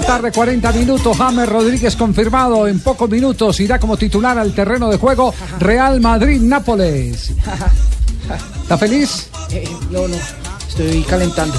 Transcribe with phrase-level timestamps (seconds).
[0.00, 1.16] La tarde, 40 minutos.
[1.16, 3.58] James Rodríguez confirmado en pocos minutos.
[3.60, 7.30] Irá como titular al terreno de juego Real Madrid-Nápoles.
[8.62, 9.28] ¿Está feliz?
[9.50, 10.16] Eh, no, no.
[10.68, 11.54] Estoy calentando.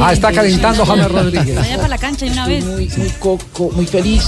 [0.00, 1.54] Ah, está calentando James Rodríguez.
[1.56, 2.54] Vaya para la cancha de una Estoy
[2.86, 2.96] vez.
[2.98, 4.24] muy, muy, co- co- muy feliz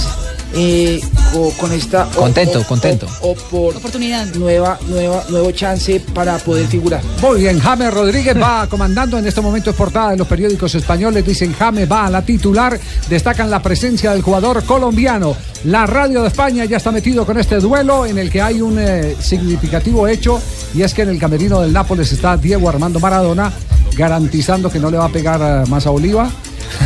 [0.53, 0.99] eh,
[1.33, 3.07] co- con esta Contento, o- contento.
[3.21, 4.25] o- opor- Oportunidad.
[4.35, 7.01] nueva, nueva, nuevo chance para poder figurar.
[7.21, 11.25] Muy bien, James Rodríguez va comandando en este momento es portada de los periódicos españoles.
[11.25, 12.79] Dicen James va a la titular.
[13.09, 15.35] Destacan la presencia del jugador colombiano.
[15.65, 18.77] La radio de España ya está metido con este duelo en el que hay un
[18.79, 20.41] eh, significativo hecho
[20.73, 23.51] y es que en el camerino del Nápoles está Diego Armando Maradona
[23.99, 26.31] garantizando que no le va a pegar eh, más a Oliva.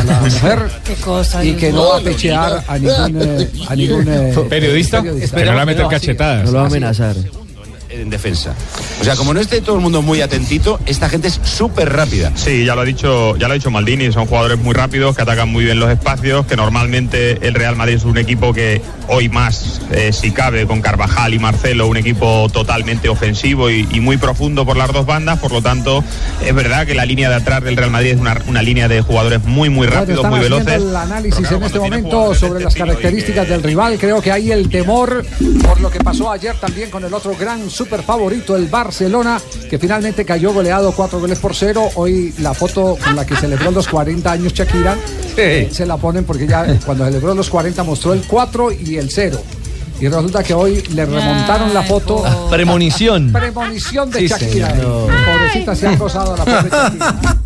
[0.00, 1.44] A la mujer Qué cosa.
[1.44, 5.00] y que no va a pechear a ningún, eh, a ningún eh, ¿Periodista?
[5.02, 6.44] Que no le va a meter cachetadas.
[6.46, 7.14] No lo va a amenazar.
[8.00, 8.54] En defensa.
[9.00, 12.32] O sea, como no esté todo el mundo muy atentito, esta gente es súper rápida.
[12.34, 15.22] Sí, ya lo ha dicho, ya lo ha dicho Maldini, son jugadores muy rápidos que
[15.22, 19.28] atacan muy bien los espacios, que normalmente el Real Madrid es un equipo que hoy
[19.28, 24.16] más, eh, si cabe, con Carvajal y Marcelo, un equipo totalmente ofensivo y, y muy
[24.16, 26.02] profundo por las dos bandas, por lo tanto,
[26.44, 29.00] es verdad que la línea de atrás del Real Madrid es una, una línea de
[29.02, 30.82] jugadores muy, muy rápidos, muy haciendo veloces.
[30.82, 33.98] el análisis claro, en este momento sobre este las características que- del rival.
[33.98, 35.24] Creo que hay el temor
[35.62, 39.78] por lo que pasó ayer también con el otro gran super favorito, el Barcelona, que
[39.78, 41.88] finalmente cayó goleado cuatro goles por cero.
[41.96, 44.96] Hoy la foto con la que celebró los 40 años Shakira
[45.36, 49.10] eh, se la ponen porque ya cuando celebró los 40 mostró el 4 y el
[49.10, 49.38] 0.
[50.00, 52.22] Y resulta que hoy le remontaron la foto.
[52.26, 53.30] Ah, Premonición.
[53.32, 54.70] Premonición de Sí, Shakira.
[54.70, 55.10] señor.
[55.24, 57.36] Pobrecita se ha acosado a la pobre Shakira.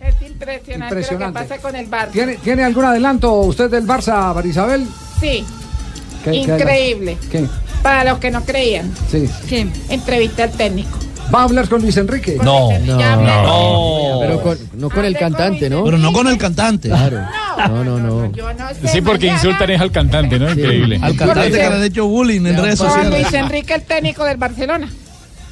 [0.00, 1.40] Es impresionante, Impresionante.
[1.40, 2.10] lo que pasa con el Barça.
[2.12, 4.86] ¿Tiene, ¿Tiene algún adelanto usted del Barça, Marisabel?
[5.20, 5.44] Sí,
[6.24, 7.18] ¿Qué- qué increíble.
[7.30, 7.46] ¿Qué?
[7.82, 9.28] Para los que no creían, Sí.
[9.48, 9.66] ¿Qué?
[9.88, 10.98] entrevista al técnico.
[11.34, 12.38] ¿Va a hablar con Luis Enrique?
[12.42, 13.26] No, Ya hablé.
[13.26, 14.18] no.
[14.20, 15.84] Pero con- no con el cantante, ¿no?
[15.84, 16.88] Pero no con el cantante.
[16.88, 17.20] Claro.
[17.68, 18.32] No, no, no.
[18.32, 20.50] Yo no sé, Sí, porque mañana- insultan es al cantante, ¿no?
[20.50, 20.98] Increíble.
[21.02, 23.10] Al cantante que le han hecho bullying en redes sociales.
[23.10, 24.88] Luis Enrique, el técnico del Barcelona.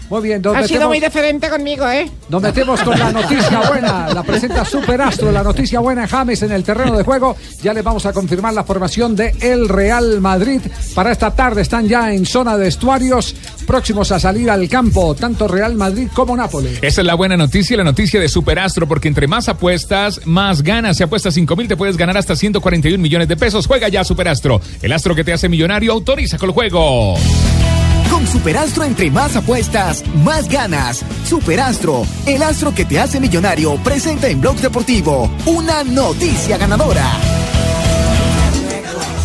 [0.09, 2.09] Muy bien, Ha sido muy diferente conmigo, ¿eh?
[2.29, 4.09] nos metemos con la noticia buena.
[4.15, 7.37] La presenta Superastro, la noticia buena James en el terreno de juego.
[7.63, 10.61] Ya les vamos a confirmar la formación de el Real Madrid
[10.95, 11.63] para esta tarde.
[11.63, 13.35] Están ya en zona de estuarios,
[13.67, 16.79] próximos a salir al campo, tanto Real Madrid como Nápoles.
[16.83, 20.99] Esa es la buena noticia, la noticia de Superastro, porque entre más apuestas, más ganas.
[20.99, 23.67] Si apuestas 5 mil, te puedes ganar hasta 141 millones de pesos.
[23.67, 25.93] Juega ya Superastro, el astro que te hace millonario.
[25.93, 27.17] Autoriza con el juego.
[28.17, 31.05] Con Superastro entre más apuestas, más ganas.
[31.27, 37.05] Superastro, el astro que te hace millonario, presenta en Blog Deportivo una noticia ganadora.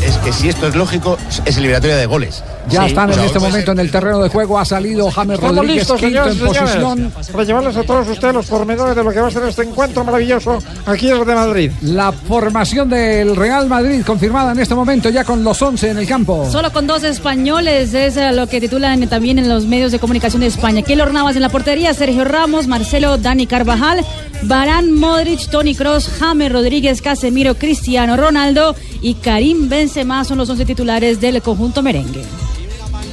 [0.05, 2.43] Es que si esto es lógico, es eliminatoria de goles.
[2.71, 4.57] Ya Sí, están en no, este pues, momento en el terreno de juego.
[4.59, 7.13] Ha salido James Estamos Rodríguez listos, quinto señores en señores, posición.
[7.31, 10.03] para llevarles a todos ustedes los pormenores de lo que va a ser este encuentro
[10.03, 11.71] maravilloso aquí en de Madrid.
[11.81, 16.07] La formación del Real Madrid confirmada en este momento ya con los 11 en el
[16.07, 16.49] campo.
[16.51, 20.41] Solo con dos españoles es eh, lo que titulan también en los medios de comunicación
[20.41, 20.81] de España.
[20.81, 24.03] Keylor Navas en la portería, Sergio Ramos, Marcelo, Dani Carvajal,
[24.43, 30.65] Barán, Modric, Tony Cross, James Rodríguez, Casemiro, Cristiano Ronaldo y Karim Benzema son los 11
[30.65, 32.23] titulares del conjunto merengue.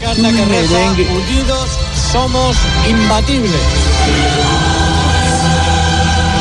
[0.06, 1.69] Unidos
[2.12, 2.56] somos
[2.89, 3.50] imbatibles.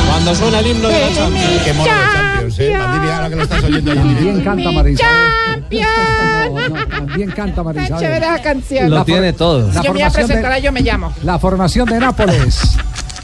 [0.08, 1.62] Cuando suena el himno de la Champions.
[1.64, 2.74] Qué mono de Champions, ¿eh?
[2.76, 4.00] Ahora que lo estás oyendo allí.
[4.00, 4.70] También canta.
[4.72, 8.00] No, no, también canta Tan Marisabel.
[8.02, 8.90] chévere esa canción.
[8.90, 9.68] Lo tiene todo.
[9.72, 11.12] La Yo me voy a presentar, de, yo me llamo.
[11.22, 12.60] la formación de Nápoles.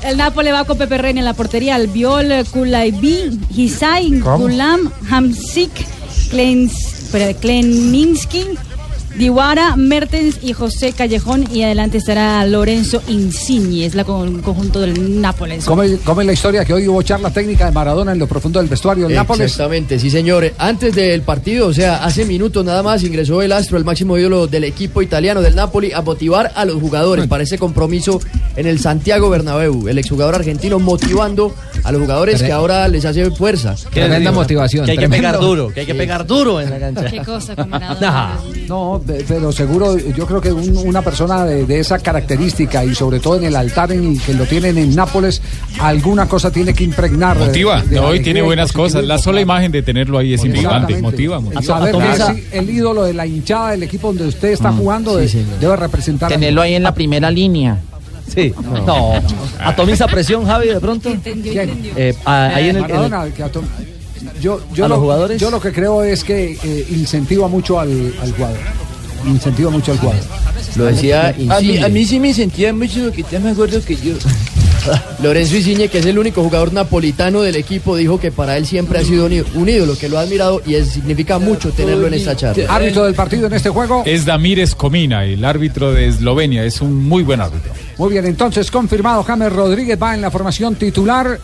[0.03, 5.71] El Nápoles va con Pepe Reina en la portería, Albiol, Kulaibi, Hisai, Gulam, Hamsik,
[6.29, 7.09] Klens,
[7.41, 8.47] Kleninski,
[9.19, 11.45] Diwara, Mertens y José Callejón.
[11.53, 15.65] Y adelante estará Lorenzo Insigne, es la con, conjunto del Nápoles.
[15.65, 18.27] ¿Cómo, es- cómo es la historia que hoy hubo charla técnica de Maradona en lo
[18.27, 19.47] profundo del vestuario del Nápoles?
[19.53, 20.53] Exactamente, sí señor.
[20.59, 24.47] Antes del partido, o sea, hace minutos nada más ingresó el astro, el máximo ídolo
[24.47, 28.21] del equipo italiano del Napoli, a motivar a los jugadores para ese compromiso
[28.57, 29.89] en el Santiago Bernabéu.
[29.89, 33.75] El exjugador argentino motivando a los jugadores que ahora les hace fuerza.
[33.93, 34.85] Tremenda motivación.
[34.87, 35.29] Que hay que tremendo.
[35.29, 37.05] pegar duro, que hay que pegar duro en la cancha.
[37.11, 37.55] Qué cosa.
[38.69, 42.95] No, pe- pero seguro, yo creo que un- una persona de, de esa característica y
[42.95, 45.43] sobre todo en el altar en el que lo tienen en Nápoles,
[45.81, 47.39] alguna cosa tiene que impregnar.
[47.39, 47.83] de- Motiva.
[47.83, 49.05] de No, y tiene buenas cosas.
[49.05, 50.95] La sola imagen de tenerlo ahí es impactante.
[50.95, 51.03] Exactamente.
[51.03, 51.63] Motiva, Y motiva.
[51.63, 54.79] saber que Atomiza- es el ídolo de la hinchada del equipo donde usted está Mm.
[54.79, 56.31] jugando de- debe representar.
[56.31, 57.79] Tenerlo ahí en la primera línea.
[58.27, 58.53] Sí,
[58.87, 59.13] no.
[59.61, 61.11] Atomiza presión, Javi, de pronto.
[61.25, 63.27] Eh, a- ahí en el, en el- Maradona,
[64.41, 65.41] yo, yo ¿A lo, los jugadores?
[65.41, 68.57] Yo lo que creo es que eh, incentiva mucho al, al jugador.
[69.27, 70.23] Incentiva mucho al jugador.
[70.77, 73.97] Lo decía A mí, a mí sí me sentía mucho que está más gordo que
[73.97, 74.15] yo.
[75.23, 78.99] Lorenzo Insigne, que es el único jugador napolitano del equipo, dijo que para él siempre
[78.99, 79.25] ha sido
[79.55, 82.67] un ídolo, que lo ha admirado y es- significa mucho tenerlo en esta charla.
[82.75, 84.03] Árbitro del partido en este juego.
[84.05, 86.65] Es Damírez Comina, el árbitro de Eslovenia.
[86.65, 87.73] Es un muy buen árbitro.
[87.97, 91.39] Muy bien, entonces confirmado, James Rodríguez va en la formación titular.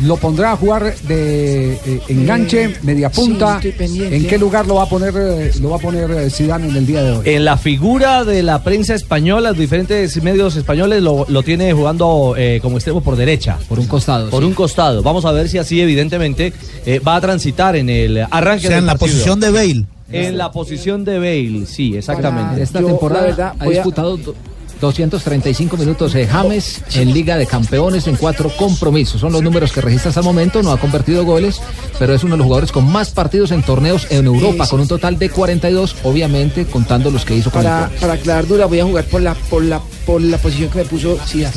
[0.00, 3.60] Lo pondrá a jugar de eh, enganche, media punta.
[3.60, 3.72] sí.
[4.10, 6.76] ¿En qué lugar lo va a poner eh, lo va a poner eh, Zidane en
[6.76, 7.22] el día de hoy?
[7.26, 12.34] en la figura de la prensa española, los diferentes medios españoles lo, lo tiene jugando
[12.38, 13.58] eh, como extremo por derecha.
[13.68, 14.30] Por un costado.
[14.30, 14.46] Por sí.
[14.48, 15.02] un costado.
[15.02, 16.52] Vamos a ver si así, evidentemente,
[16.86, 19.12] eh, va a transitar en el arranque O sea, del en la partido.
[19.12, 19.84] posición de Bale.
[20.10, 22.62] En la posición de Bale, sí, exactamente.
[22.62, 24.34] Esta Yo, temporada verdad, ha a- disputado do-
[24.82, 29.20] 235 minutos de James en Liga de Campeones en cuatro compromisos.
[29.20, 30.60] Son los números que registra hasta el momento.
[30.60, 31.60] No ha convertido goles,
[32.00, 34.88] pero es uno de los jugadores con más partidos en torneos en Europa, con un
[34.88, 38.80] total de 42, obviamente contando los que hizo con Para, el para aclarar dura, voy
[38.80, 41.54] a jugar por la, por la, por la posición que me puso Zidane.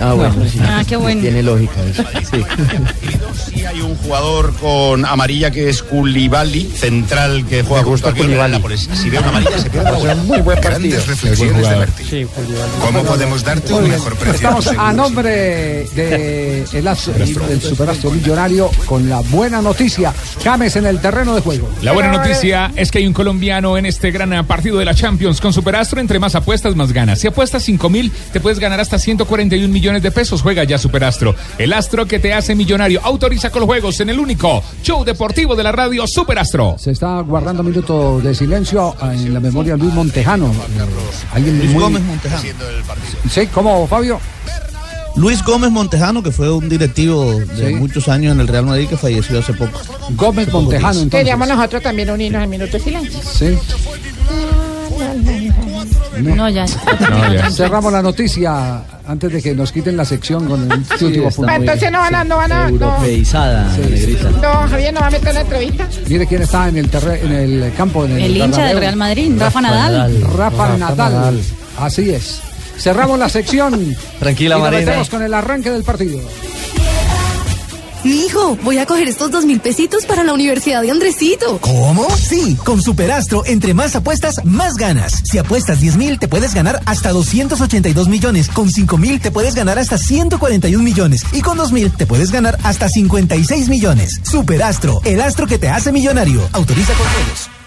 [0.00, 0.60] Ah, bueno, sí.
[0.62, 1.20] Ah, qué bueno.
[1.22, 2.04] Tiene lógica eso.
[2.30, 3.49] Sí.
[3.70, 8.12] Sí, hay un jugador con amarilla que es Koulibaly, central que juega justo
[8.48, 8.88] Nápoles.
[8.94, 10.14] Si ve una amarilla se pierde la.
[10.14, 10.70] Muy buen partido.
[11.00, 12.28] Grandes reflexiones de Martín.
[12.80, 14.34] ¿Cómo podemos darte un mejor precio?
[14.34, 15.30] Estamos a nombre
[15.94, 20.12] de el as- del superastro millonario con la buena noticia.
[20.42, 21.68] James en el terreno de juego.
[21.82, 25.40] La buena noticia es que hay un colombiano en este gran partido de la Champions
[25.40, 26.00] con Superastro.
[26.00, 27.20] Entre más apuestas, más ganas.
[27.20, 30.42] Si apuestas 5 mil, te puedes ganar hasta 141 millones de pesos.
[30.42, 31.34] Juega ya Superastro.
[31.58, 33.00] El astro que te hace millonario.
[33.04, 36.76] Autoriza con los juegos en el único show deportivo de la radio Superastro.
[36.78, 40.52] Se está guardando minutos de silencio en la memoria de Luis Montejano.
[41.32, 42.42] Alguien Luis muy- Gómez Montejano.
[43.30, 44.20] Sí, ¿cómo, Fabio?
[45.16, 47.74] Luis Gómez Montejano, que fue un directivo de Sí.
[47.74, 49.78] muchos años en el Real Madrid, que falleció hace poco.
[50.10, 51.10] Gómez Montejano, entonces.
[51.10, 53.20] Queríamos nosotros también unirnos al minuto de silencio.
[53.22, 53.58] Sí.
[56.22, 56.66] No, ya.
[57.50, 61.52] Cerramos la noticia antes de que nos quiten la sección con el último está punto.
[61.52, 63.76] Entonces no van a, no van a, no, Europeizada,
[64.40, 65.88] no, Javier no va a meter la entrevista.
[66.08, 68.04] Mire quién está en el terre- en el campo.
[68.04, 68.78] En el, El hincha del.
[68.78, 70.22] Real Madrid, Rafa Nadal.
[70.22, 71.40] Rafa Nadal.
[71.78, 72.40] Así es.
[72.78, 73.94] Cerramos la sección.
[74.20, 74.86] Tranquila, y nos Marina.
[74.86, 76.20] metemos con el arranque del partido.
[78.04, 81.58] Mijo, voy a coger estos dos mil pesitos para la universidad de Andresito.
[81.60, 82.08] ¿Cómo?
[82.16, 85.22] Sí, con Superastro, entre más apuestas, más ganas.
[85.24, 88.48] Si apuestas 10 mil, te puedes ganar hasta 282 millones.
[88.48, 91.24] Con 5 mil, te puedes ganar hasta 141 millones.
[91.32, 94.20] Y con 2 mil, te puedes ganar hasta 56 millones.
[94.22, 96.48] Superastro, el astro que te hace millonario.
[96.52, 97.59] Autoriza con juegos.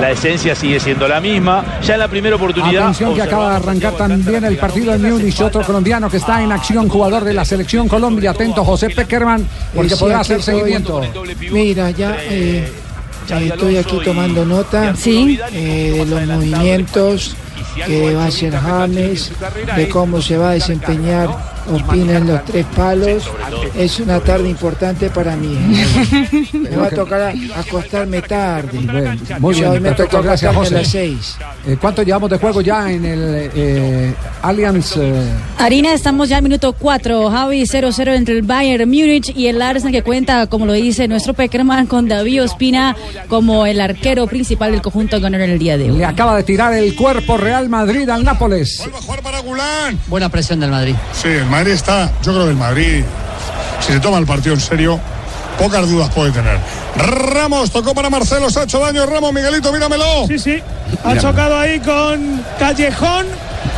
[0.00, 1.78] La esencia sigue siendo la misma.
[1.82, 2.84] Ya en la primera oportunidad.
[2.84, 6.52] Atención que acaba de arrancar también el partido en Múnich, otro colombiano que está en
[6.52, 8.30] acción, jugador de la selección Colombia.
[8.30, 11.00] Atento, José Peckerman, porque podrá hacer seguimiento.
[11.50, 12.70] Mira, ya, eh,
[13.28, 17.36] ya estoy aquí tomando nota eh, de los movimientos
[17.86, 19.32] que va a hacer James,
[19.76, 23.30] de cómo se va a desempeñar opinan los tres palos.
[23.76, 25.56] Es una tarde importante para mí.
[26.52, 28.78] Me va a tocar acostarme tarde.
[29.38, 30.74] Muy O sea, bien, hoy me tocó gracias a José.
[30.74, 31.36] las seis.
[31.66, 34.96] Eh, ¿Cuánto llevamos de juego ya en el eh, Allianz?
[34.96, 37.30] eh, Harina, estamos ya al minuto 4.
[37.30, 41.34] Javi 0-0 entre el Bayern Múnich y el Arsenal que cuenta, como lo dice nuestro
[41.34, 42.96] Peckerman, con David Ospina
[43.28, 45.98] como el arquero principal del conjunto ganador en el día de hoy.
[45.98, 48.82] le acaba de tirar el cuerpo Real Madrid al Nápoles.
[50.08, 50.94] Buena presión del Madrid.
[51.12, 53.02] Sí, el Madrid está, yo creo que el Madrid,
[53.80, 55.00] si se toma el partido en serio,
[55.58, 56.58] pocas dudas puede tener.
[56.98, 60.26] Ramos tocó para Marcelo, se ha hecho daño Ramos, Miguelito, míramelo.
[60.28, 60.62] Sí, sí.
[61.02, 63.24] Ha chocado ahí con Callejón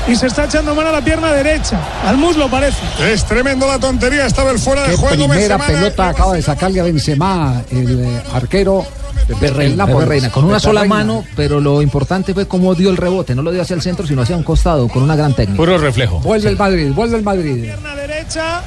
[0.09, 1.79] y se está echando mano a la pierna derecha.
[2.05, 2.79] Al muslo parece.
[3.13, 5.29] Es tremendo la tontería, estaba el fuera de Qué juego.
[5.29, 8.85] primera Benzema, pelota acaba de sacarle a Benzema, el eh, arquero.
[9.29, 9.91] Pepe Reina, El.
[9.91, 10.95] Pepe Reina, con una Pepe sola Reina.
[10.97, 13.35] mano, pero lo importante fue cómo dio el rebote.
[13.35, 15.57] No lo dio hacia el centro, sino hacia un costado, con una gran técnica.
[15.59, 16.19] Puro reflejo.
[16.21, 17.63] Vuelve el Madrid, vuelve el Madrid.
[17.63, 18.63] Pierna derecha.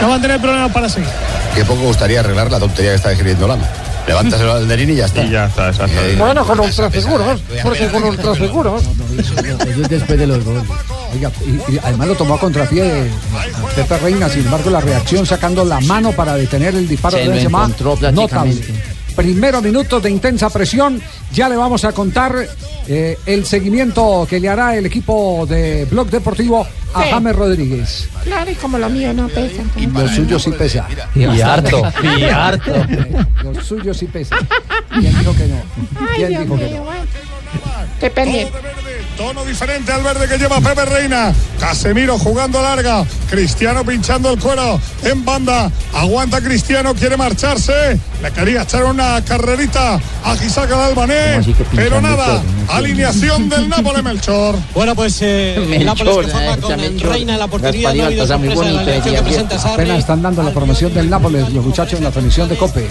[0.00, 1.08] No van a tener problemas para seguir.
[1.54, 3.64] Que poco gustaría arreglar la tontería que está escribiendo Lama.
[4.06, 5.22] Levántaselo al Derín y ya está.
[5.22, 5.94] Y ya está, exacto.
[6.18, 8.82] Bueno, con ultraseguros, porque con ultraseguros.
[9.16, 9.34] Eso
[9.82, 10.64] es después de los goles.
[11.14, 13.10] Oiga, y, y además lo tomó a contrapié eh,
[13.76, 17.28] Pepe Reina, sin embargo la reacción sacando la mano para detener el disparo Se de
[17.28, 18.60] Benzema, encontró notable.
[19.14, 19.22] Prácticamente.
[19.22, 21.00] Primero minutos de intensa presión,
[21.32, 22.34] ya le vamos a contar
[22.88, 27.08] eh, el seguimiento que le hará el equipo de Blog Deportivo a Sí.
[27.10, 28.08] James Rodríguez.
[28.24, 29.62] Claro, y como lo mío no pesa.
[29.94, 30.86] Lo suyo sí pesa.
[31.14, 31.82] Y harto,
[32.18, 32.72] y harto.
[33.42, 34.36] Lo suyo sí pesa.
[34.90, 35.56] ¿Quién dijo que no?
[36.00, 36.84] Ay, ¿Quién Dios dijo que mío, no?
[36.84, 37.02] bueno.
[37.94, 38.52] Estoy pendiente.
[39.16, 41.32] Tono diferente al verde que lleva Pepe Reina.
[41.60, 43.04] Casemiro jugando larga.
[43.30, 45.70] Cristiano pinchando el cuero en banda.
[45.94, 47.98] Aguanta Cristiano, quiere marcharse.
[48.22, 51.38] Le quería echar una carrerita a Gisaka al albanés.
[51.38, 54.56] así que Pero nada, alineación del Nápoles Melchor.
[54.74, 57.10] Bueno, pues eh, el Melchor, Nápoles que eh, forma con Melchor.
[57.10, 59.74] Reina en la portería, La no ha muy la que presenta Sarri.
[59.74, 62.88] Apenas están dando la promoción del Nápoles los muchachos en la transmisión de Cope.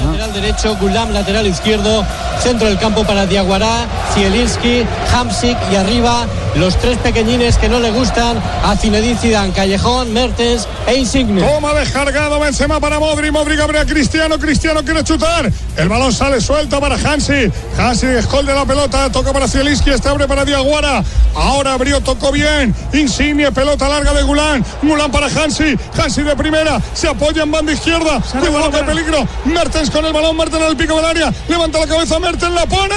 [0.00, 2.04] Lateral derecho, Gulam, lateral izquierdo,
[2.40, 7.90] centro del campo para Diaguará, Zielinski, Hamsik y arriba los tres pequeñines que no le
[7.90, 11.42] gustan a Zinedine Zidane, Callejón, Mertens e Insigne.
[11.42, 13.30] Toma descargado Benzema para Modri.
[13.30, 14.38] Modri abre a Cristiano.
[14.38, 15.50] Cristiano quiere chutar.
[15.76, 17.50] El balón sale suelto para Hansi.
[17.78, 19.10] Hansi esconde la pelota.
[19.10, 19.90] Toca para Zielinski.
[19.90, 21.02] Este abre para Diaguara.
[21.34, 22.74] Ahora abrió, tocó bien.
[22.92, 24.64] Insigne, pelota larga de Gulán.
[24.82, 25.76] Gulán para Hansi.
[25.96, 26.80] Hansi de primera.
[26.94, 28.20] Se apoya en banda izquierda.
[28.20, 29.26] Cuidado que peligro.
[29.44, 30.36] Mertens con el balón.
[30.36, 31.32] Mertens en el pico del área.
[31.48, 32.18] Levanta la cabeza.
[32.18, 32.94] Mertens la pone.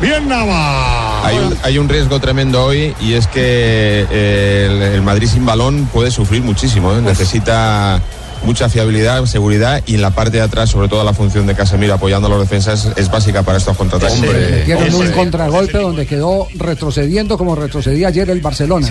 [0.00, 1.26] Bien Nava.
[1.26, 5.44] Hay un, hay un riesgo tremendo hoy y es que eh, el, el Madrid sin
[5.44, 6.92] balón puede sufrir muchísimo.
[6.94, 7.02] ¿eh?
[7.02, 8.00] Necesita
[8.44, 11.94] mucha fiabilidad, seguridad y en la parte de atrás, sobre todo la función de Casemiro
[11.94, 14.20] apoyando a los defensas, es básica para estos contraataques.
[14.20, 18.88] Metieron un contragolpe donde quedó retrocediendo como retrocedía ayer el Barcelona.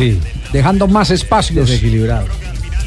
[0.53, 1.67] Dejando más espacios.
[1.67, 2.27] Desequilibrado.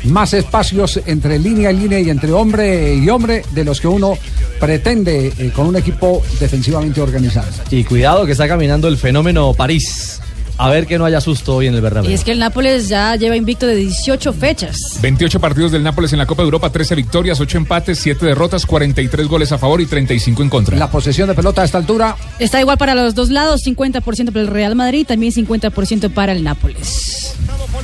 [0.04, 4.18] Más espacios entre línea y línea y entre hombre y hombre de los que uno
[4.58, 7.48] pretende eh, con un equipo defensivamente organizado.
[7.70, 10.21] Y cuidado que está caminando el fenómeno París.
[10.58, 12.10] A ver que no haya susto hoy en el Bernabéu.
[12.10, 14.76] Y es que el Nápoles ya lleva invicto de 18 fechas.
[15.00, 18.66] 28 partidos del Nápoles en la Copa de Europa, 13 victorias, 8 empates, 7 derrotas,
[18.66, 20.76] 43 goles a favor y 35 en contra.
[20.76, 22.16] La posesión de pelota a esta altura.
[22.38, 26.44] Está igual para los dos lados, 50% para el Real Madrid, también 50% para el
[26.44, 27.34] Nápoles.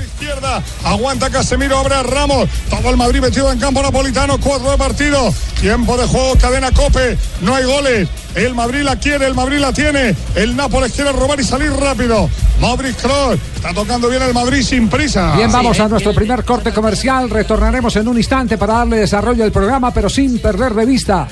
[0.04, 0.62] izquierda.
[0.84, 2.48] Aguanta Casemiro, abre a Ramos.
[2.70, 4.38] Todo el Madrid metido en campo napolitano.
[4.38, 5.32] Cuatro de partido.
[5.60, 7.16] Tiempo de juego, cadena cope.
[7.40, 8.08] No hay goles.
[8.34, 10.14] El Madrid la quiere, el Madrid la tiene.
[10.34, 12.28] El Nápoles quiere robar y salir rápido.
[12.60, 13.38] Modric Kroos.
[13.56, 15.34] Está tocando bien el Madrid sin prisa.
[15.36, 17.30] Bien, vamos a nuestro primer corte comercial.
[17.30, 21.28] Retornaremos en un instante para darle desarrollo al programa, pero sin perder de vista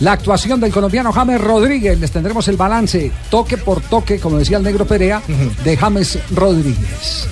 [0.00, 1.98] la actuación del colombiano James Rodríguez.
[1.98, 5.22] Les tendremos el balance, toque por toque, como decía el negro Perea,
[5.64, 7.28] de James Rodríguez.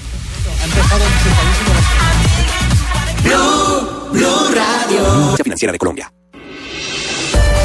[3.22, 5.36] Blue, Blue Radio.
[5.36, 6.12] Financiera de Colombia.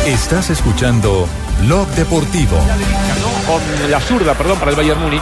[0.06, 1.28] Estás escuchando
[1.62, 2.58] Blog Deportivo.
[3.46, 5.22] Con la zurda, perdón, para el Bayern Múnich.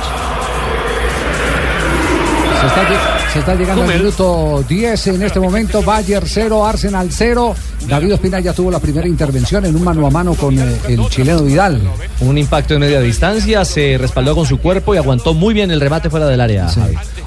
[2.61, 5.83] Se está, se está llegando al minuto 10 en este momento.
[5.83, 7.55] Bayern 0, Arsenal 0.
[7.87, 11.07] David Ospina ya tuvo la primera intervención en un mano a mano con eh, el
[11.09, 11.79] chileno Vidal.
[12.21, 15.79] Un impacto de media distancia, se respaldó con su cuerpo y aguantó muy bien el
[15.79, 16.67] remate fuera del área.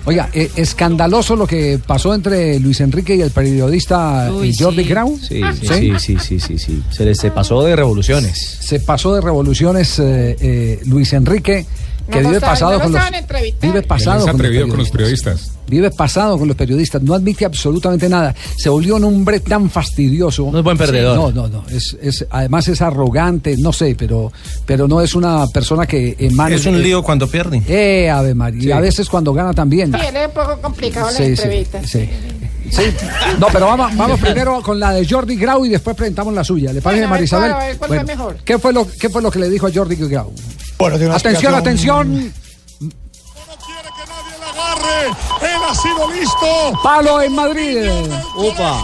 [0.04, 4.82] Oiga, eh, escandaloso lo que pasó entre Luis Enrique y el periodista Uy, eh, Jordi
[4.82, 4.88] sí.
[4.88, 5.18] Grau.
[5.20, 6.82] Sí, sí, sí, sí, sí, sí, sí.
[6.90, 8.58] Se, le- se pasó de revoluciones.
[8.60, 11.64] Se pasó de revoluciones eh, eh, Luis Enrique,
[12.10, 13.70] que No vive saben, pasado no con los saben entrevistar.
[13.70, 15.50] vive pasado Él es con los, atrevido con los periodistas.
[15.68, 18.34] Vive pasado con los periodistas, no admite absolutamente nada.
[18.58, 20.48] Se volvió un hombre tan fastidioso.
[20.52, 21.16] No es buen perdedor.
[21.16, 21.64] no, no, no.
[21.68, 24.32] Es, es- además es arrogante, no sé, pero,
[24.66, 26.56] pero no es una persona que emane.
[26.56, 27.62] Es un lío cuando pierde.
[27.68, 28.62] Eh, Ave María.
[28.62, 29.92] Y a veces cuando gana también.
[29.92, 31.90] Sí, él es un poco complicado las Sí, sí, entrevistas.
[31.90, 32.08] sí.
[32.70, 32.82] Sí.
[33.38, 36.72] No, pero vamos, vamos primero con la de Jordi Grau y después presentamos la suya.
[36.72, 37.52] ¿Le parece, Bueno, Marisabel?
[37.52, 38.36] cuál, cuál fue mejor.
[38.44, 40.32] ¿qué fue, lo, ¿Qué fue lo que le dijo a Jordi Grau?
[40.82, 42.04] Bueno, una atención, explicación.
[42.10, 42.34] atención.
[44.50, 45.06] agarre.
[45.42, 46.80] Él ha sido listo.
[46.82, 47.88] Palo en Madrid.
[48.36, 48.82] Upa.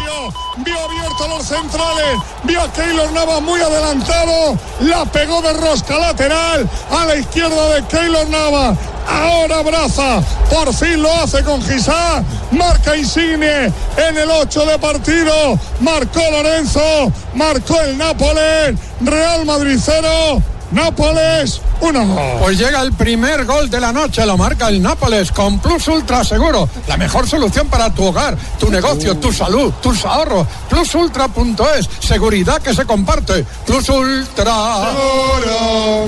[0.58, 2.20] Vio abierto los centrales.
[2.44, 4.56] Vio a Keylor Navas muy adelantado.
[4.82, 8.78] La pegó de rosca lateral a la izquierda de Keylor Navas.
[9.08, 10.22] Ahora abraza.
[10.48, 12.22] Por fin lo hace con Gisá.
[12.52, 15.58] Marca Insigne en el 8 de partido.
[15.80, 17.12] Marcó Lorenzo.
[17.34, 18.78] Marcó el Nápoles.
[19.00, 20.40] Real Madrid 0.
[20.70, 22.16] Nápoles uno.
[22.40, 26.25] Pues llega el primer gol de la noche, lo marca el Nápoles con Plus Ultra
[26.25, 30.46] Seguro, la mejor solución para tu hogar, tu negocio, tu salud, tus ahorros.
[30.68, 33.44] Plusultra.es, seguridad que se comparte.
[33.66, 34.54] Plus Ultra.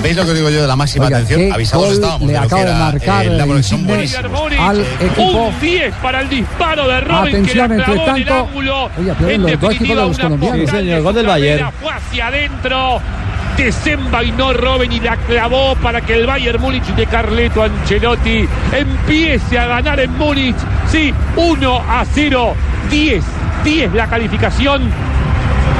[0.02, 1.52] ¿Veis lo que digo yo de la máxima Oiga, atención?
[1.52, 4.69] Avisados estábamos le de acaba de marcar eh, la el conexión Insigne buenísima.
[4.69, 5.23] al equipo.
[5.23, 8.35] Un 10 para el disparo de Robin Atención, que entre en el tanto.
[8.35, 8.90] ángulo.
[8.99, 10.61] Oye, los dos equipos de los colombianos.
[10.71, 11.73] Sí, señor, gol del Bayern.
[11.81, 13.00] Fue hacia adentro.
[13.64, 19.67] Desenvainó Robin y la clavó para que el Bayern Múnich de Carleto Ancelotti empiece a
[19.67, 20.57] ganar en Múnich.
[20.90, 22.55] Sí, 1 a 0.
[22.90, 23.23] 10,
[23.62, 24.90] 10 la calificación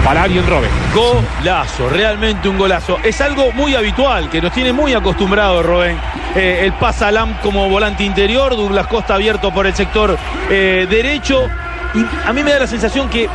[0.05, 0.69] para Arjen Robin.
[0.95, 2.99] Golazo, realmente un golazo.
[3.03, 5.97] Es algo muy habitual, que nos tiene muy acostumbrados, Robén.
[6.37, 10.17] Eh, el pasa a Lam como volante interior, Douglas Costa abierto por el sector
[10.51, 11.49] eh, derecho.
[11.95, 13.27] Y a mí me da la sensación que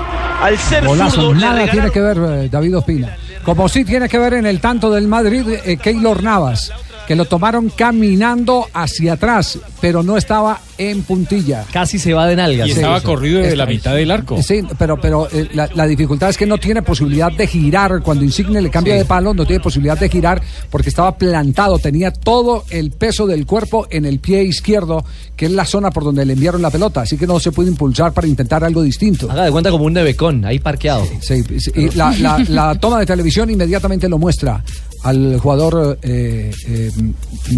[0.41, 3.09] al ser Golazo, zurdo nada regalaron- tiene que ver eh, David Ospina.
[3.45, 6.71] Como sí tiene que ver en el tanto del Madrid, eh, Keylor Navas,
[7.07, 11.65] que lo tomaron caminando hacia atrás, pero no estaba en puntilla.
[11.71, 12.67] Casi se va de nalgas.
[12.67, 14.41] Y estaba corrido de la mitad del arco.
[14.43, 18.01] Sí, pero, pero eh, la, la dificultad es que no tiene posibilidad de girar.
[18.01, 18.99] Cuando Insigne le cambia Sí.
[18.99, 21.79] de palo, no tiene posibilidad de girar porque estaba plantado.
[21.79, 26.03] Tenía todo el peso del cuerpo en el pie izquierdo, que es la zona por
[26.03, 27.01] donde le enviaron la pelota.
[27.01, 29.29] Así que no se puede impulsar para intentar algo distinto.
[29.31, 31.05] Haga de cuenta como un nevecón, ahí parqueado.
[31.21, 34.63] Sí, sí, y la, la- la toma de televisión inmediatamente lo muestra
[35.05, 36.91] al jugador eh, eh,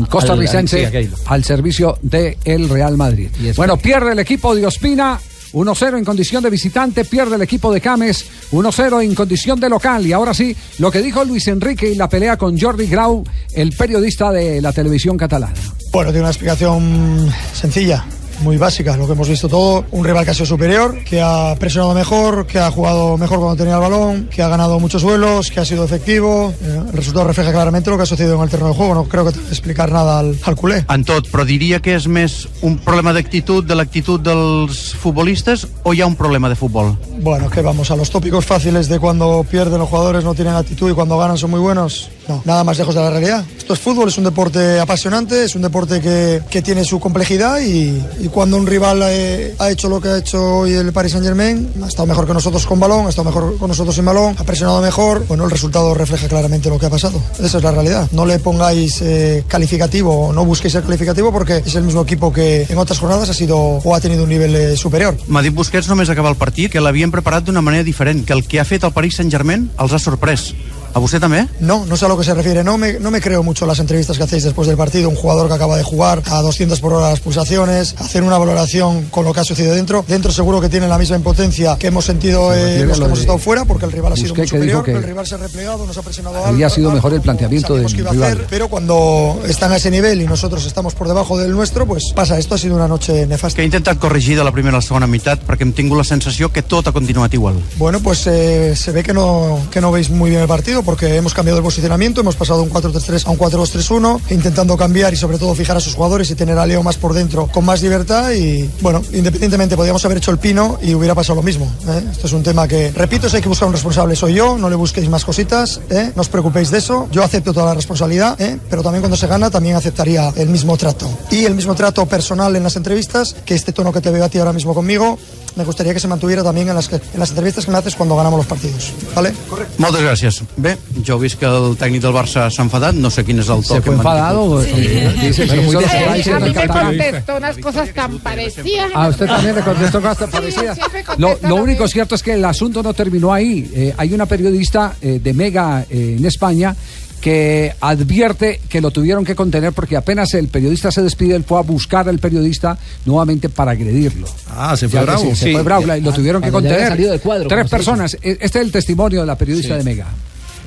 [0.10, 1.44] costarricense Al- al, sí, aquel.
[1.44, 3.30] servicio del el Real Madrid.
[3.56, 5.20] Bueno, pierde el equipo de Ospina.
[5.54, 10.06] 1-0 en condición de visitante, pierde el equipo de Cames, 1-0 en condición de local.
[10.06, 13.24] Y ahora sí, lo que dijo Luis Enrique y la pelea con Jordi Grau,
[13.54, 15.54] el periodista de la televisión catalana.
[15.94, 18.06] Bueno, tiene una explicación sencilla.
[18.41, 21.56] Muy básica, lo que hemos visto todo, un rival que ha sido superior, que ha
[21.60, 25.50] presionado mejor, que ha jugado mejor cuando tenía el balón, que ha ganado muchos duelos,
[25.50, 26.53] que ha sido efectivo.
[26.62, 29.03] Eh, El resultado refleja claramente lo que ha sucedido en el terreno de juego, no
[29.06, 30.86] creo que que explicar nada al, al culé.
[30.89, 35.94] En tot, però diria que és més un problema d'actitud, de l'actitud dels futbolistes, o
[35.94, 36.96] hi ha un problema de futbol?
[37.22, 40.89] Bueno, que vamos a los tópicos fáciles de cuando pierden los jugadores no tienen actitud
[40.91, 42.10] y cuando ganan son muy buenos.
[42.27, 43.46] No, nada más lejos de la realidad.
[43.57, 47.60] Esto es fútbol, es un deporte apasionante, es un deporte que, que tiene su complejidad
[47.60, 51.12] y, y cuando un rival eh, ha hecho lo que ha hecho hoy el Paris
[51.13, 54.05] Saint Germain, ha estado mejor que nosotros con balón, ha estado mejor con nosotros sin
[54.05, 57.21] balón, ha presionado mejor, bueno, el resultado refleja claramente lo que ha pasado.
[57.39, 58.08] Esa es la realidad.
[58.12, 59.97] No le pongáis eh, calificativo
[60.34, 63.58] no busquéis el calificativo porque es el mismo equipo que en otras jornadas ha sido
[63.58, 65.17] o ha tenido un nivel eh, superior.
[65.28, 68.45] M'ha dit Busquets només acabar el partit que l'havien preparat d'una manera diferent, que el
[68.47, 70.52] que ha fet el Paris Saint-Germain els ha sorprès.
[70.97, 71.43] A vostè també?
[71.62, 72.63] No, no sé a lo que se refiere.
[72.63, 75.10] No me, no me creo mucho las entrevistas que hacéis después del partido.
[75.10, 79.05] Un jugador que acaba de jugar a 200 por hora las pulsaciones, hacer una valoración
[79.12, 80.03] con lo que ha sucedido dentro.
[80.07, 83.19] Dentro seguro que tiene la misma impotencia que hemos sentido Se eh, los que hemos
[83.19, 85.38] de estado fuera, porque el rival ha sido muy superior, que el rival se ha
[85.38, 86.49] replegado, nos ha presionado alto.
[86.49, 88.31] Había sido mejor el planteamiento del que iba a rival.
[88.31, 92.12] hacer, pero cuando están a ese nivel y nosotros estamos por debajo del nuestro, pues
[92.15, 92.39] pasa.
[92.39, 93.57] Esto ha sido una noche nefasta.
[93.57, 96.07] Que he intentat corregir de la primera a la segona meitat perquè hem tingut la
[96.07, 97.62] sensació que tot ha continuat igual.
[97.77, 101.17] Bueno, pues eh, se ve que no, que no veis muy bien el partido porque
[101.17, 105.17] hemos cambiado el posicionamiento, hemos pasado de un 4-3-3 a un 4-2-3-1, intentando cambiar y
[105.17, 107.82] sobre todo fijar a sus jugadores y tener a Leo más por dentro con más
[107.82, 111.69] libertad y bueno, independientemente podíamos haber hecho el pino y hubiera pasado lo mismo.
[111.89, 112.04] ¿eh?
[112.10, 114.69] Esto es un tema que, repito, si hay que buscar un responsable soy yo, no
[114.69, 116.13] le busquéis más cositas, ¿eh?
[116.15, 118.58] no os preocupéis de eso, yo acepto toda la responsabilidad, ¿eh?
[118.69, 121.10] pero también cuando se gana también aceptaría el mismo trato.
[121.32, 124.30] Y el mismo trato personal en las entrevistas, que este tono que te veo a
[124.30, 125.19] ti ahora mismo conmigo,
[125.58, 127.96] me gustaría que se mantuviera también en las, que- en las entrevistas que me haces
[127.96, 128.93] cuando ganamos los partidos.
[129.15, 129.34] ¿Vale?
[129.50, 129.74] Correcto.
[129.80, 130.43] Moltes gràcies.
[130.56, 133.50] Bé, jo he vist que el tècnic del Barça s'ha enfadat, no sé quin és
[133.50, 134.62] el to Se que fue m'han enfadado.
[134.62, 136.20] Pero sí, muy lo desagradable.
[136.22, 138.91] está diciendo A mí me contestó unas cosas tan parecidas.
[138.93, 140.78] A usted también le contestó cosas parecidas.
[141.17, 143.70] Lo, lo único cierto es que el asunto no terminó ahí.
[143.74, 146.76] Eh, hay una periodista eh, de Mega eh, en España
[147.21, 151.58] que advierte que lo tuvieron que contener porque apenas el periodista se despide, él fue
[151.60, 154.27] a buscar al periodista nuevamente para agredirlo.
[154.49, 155.23] Ah, se fue Ya que bravo.
[155.23, 155.51] sí, se Sí.
[155.53, 156.88] fue bravo, y lo Ah, tuvieron que contener.
[156.89, 158.13] salido de cuadro, Tres personas.
[158.21, 159.77] E- Este es el testimonio de la periodista Sí.
[159.80, 160.08] de Mega.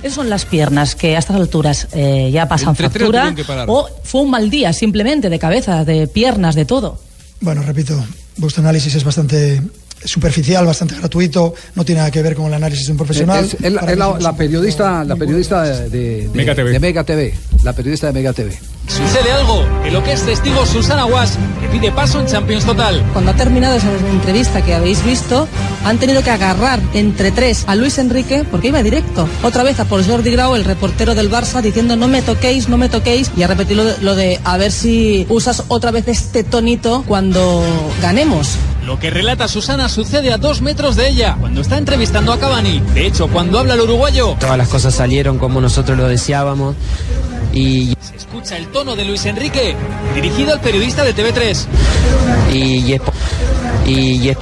[0.03, 3.07] Esas son las piernas que a estas alturas eh, ya pasan Entre factura.
[3.09, 3.67] tuvieron que parar.
[3.69, 6.99] O fue un mal día simplemente de cabeza, de piernas, de todo.
[7.41, 8.03] Bueno, repito,
[8.39, 9.61] vuestro análisis es bastante
[10.05, 13.45] superficial, bastante gratuito, no tiene nada que ver con el análisis de un profesional.
[13.45, 16.29] Es, es la, Para es mí la- es la un periodista, la periodista de, de-
[16.29, 16.71] de- Mega TV.
[16.73, 17.35] de Mega TV.
[17.63, 18.59] La periodista de Mega TV.
[18.89, 23.05] Sucede algo, de lo que es testigo Susana Guas, que pide paso en Champions Total.
[23.13, 25.47] Cuando ha terminado esa entrevista que habéis visto,
[25.85, 29.29] han tenido que agarrar entre tres a Luis Enrique porque iba directo.
[29.45, 32.79] Otra vez a por Jordi Grau, el reportero del Barça, diciendo no me toquéis, no
[32.79, 33.31] me toquéis.
[33.37, 37.05] Y a repetir lo de, lo de a ver si usas otra vez este tonito
[37.07, 37.63] cuando
[38.03, 38.57] ganemos.
[38.91, 42.81] Lo que relata Susana sucede a dos metros de ella, cuando está entrevistando a Cavani.
[42.93, 46.75] De hecho, cuando habla el uruguayo, Todas las cosas salieron como nosotros lo deseábamos.
[47.53, 47.95] Y
[48.41, 49.77] escucha el tono de Luis Enrique,
[50.15, 51.67] dirigido al periodista de TV3.
[52.53, 53.03] Y es
[53.87, 54.37] y es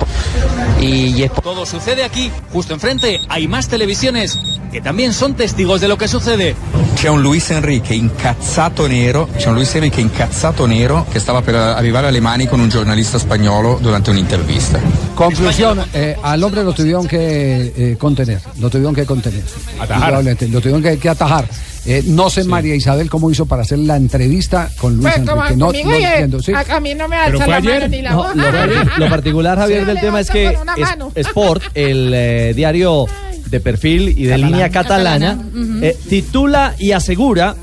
[0.80, 4.38] y es Todo sucede aquí, justo enfrente hay más televisiones
[4.70, 6.54] que también son testigos de lo que sucede.
[6.94, 11.56] C'è un Luis Enrique incazzato nero, c'è un Luis Enrique incazzato nero che stava per
[11.56, 14.80] arrivare alle mani con un giornalista spagnolo durante un'intervista.
[15.14, 19.42] Conclusión, eh, al hombre lo tuvieron que eh, contener, lo tuvieron que contener.
[19.80, 20.22] Atajar.
[20.22, 21.48] Lo tuvieron que, que atajar.
[21.86, 25.56] Eh, no sé María Isabel cómo hizo para hacer la entrevista con Luis Pues Enrique.
[25.56, 26.52] No, no entiendo, sí.
[26.52, 27.74] a, a mí no me alza la ayer.
[27.82, 28.36] mano ni la No, voz.
[28.36, 31.26] lo, lo particular, Javier, del tema es que es-.
[31.28, 33.06] Sport, el eh, diario
[33.46, 35.38] de perfil y de línea catalana,
[35.82, 37.56] eh, titula y asegura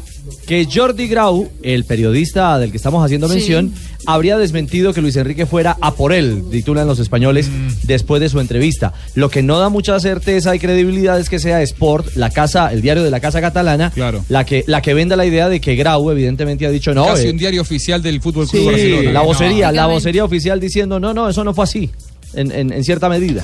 [0.48, 3.36] que Jordi Grau, el periodista del que estamos haciendo Sí.
[3.36, 3.74] mención,
[4.08, 7.50] habría desmentido que Luis Enrique fuera a por él, titulan los españoles,
[7.84, 8.94] después de su entrevista.
[9.16, 12.82] Lo que no da mucha certeza y credibilidad es que sea Sport, la casa, el
[12.82, 13.92] diario de la casa catalana,
[14.30, 17.06] la que la que venda la idea de que Grau evidentemente ha dicho no.
[17.08, 19.12] Casi eh, un diario oficial del Fútbol Club Sí, Barcelona.
[19.12, 21.90] la vocería, la vocería oficial diciendo no, no, eso no fue así,
[22.36, 23.44] en, en- en cierta medida.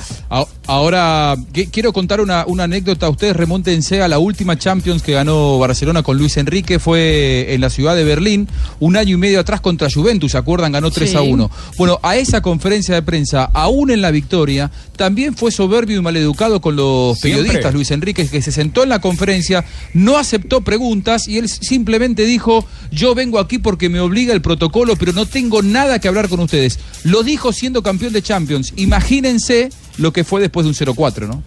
[0.66, 1.36] Ahora,
[1.72, 3.08] quiero contar una, una anécdota.
[3.08, 6.78] Ustedes remóntense a la última Champions que ganó Barcelona con Luis Enrique.
[6.78, 8.48] Fue en la ciudad de Berlín,
[8.80, 10.32] un año y medio atrás contra Juventus.
[10.32, 10.72] ¿Se acuerdan?
[10.72, 11.16] Ganó 3 Sí.
[11.16, 11.50] a 1.
[11.76, 16.60] Bueno, a esa conferencia de prensa, aún en la victoria, también fue soberbio y maleducado
[16.60, 17.42] con los Siempre.
[17.42, 17.74] periodistas.
[17.74, 22.64] Luis Enrique, que se sentó en la conferencia, no aceptó preguntas y él simplemente dijo:
[22.90, 26.40] Yo vengo aquí porque me obliga el protocolo, pero no tengo nada que hablar con
[26.40, 26.78] ustedes.
[27.04, 28.72] Lo dijo siendo campeón de Champions.
[28.82, 31.42] Imagínense lo que fue después de un 0-4, ¿no?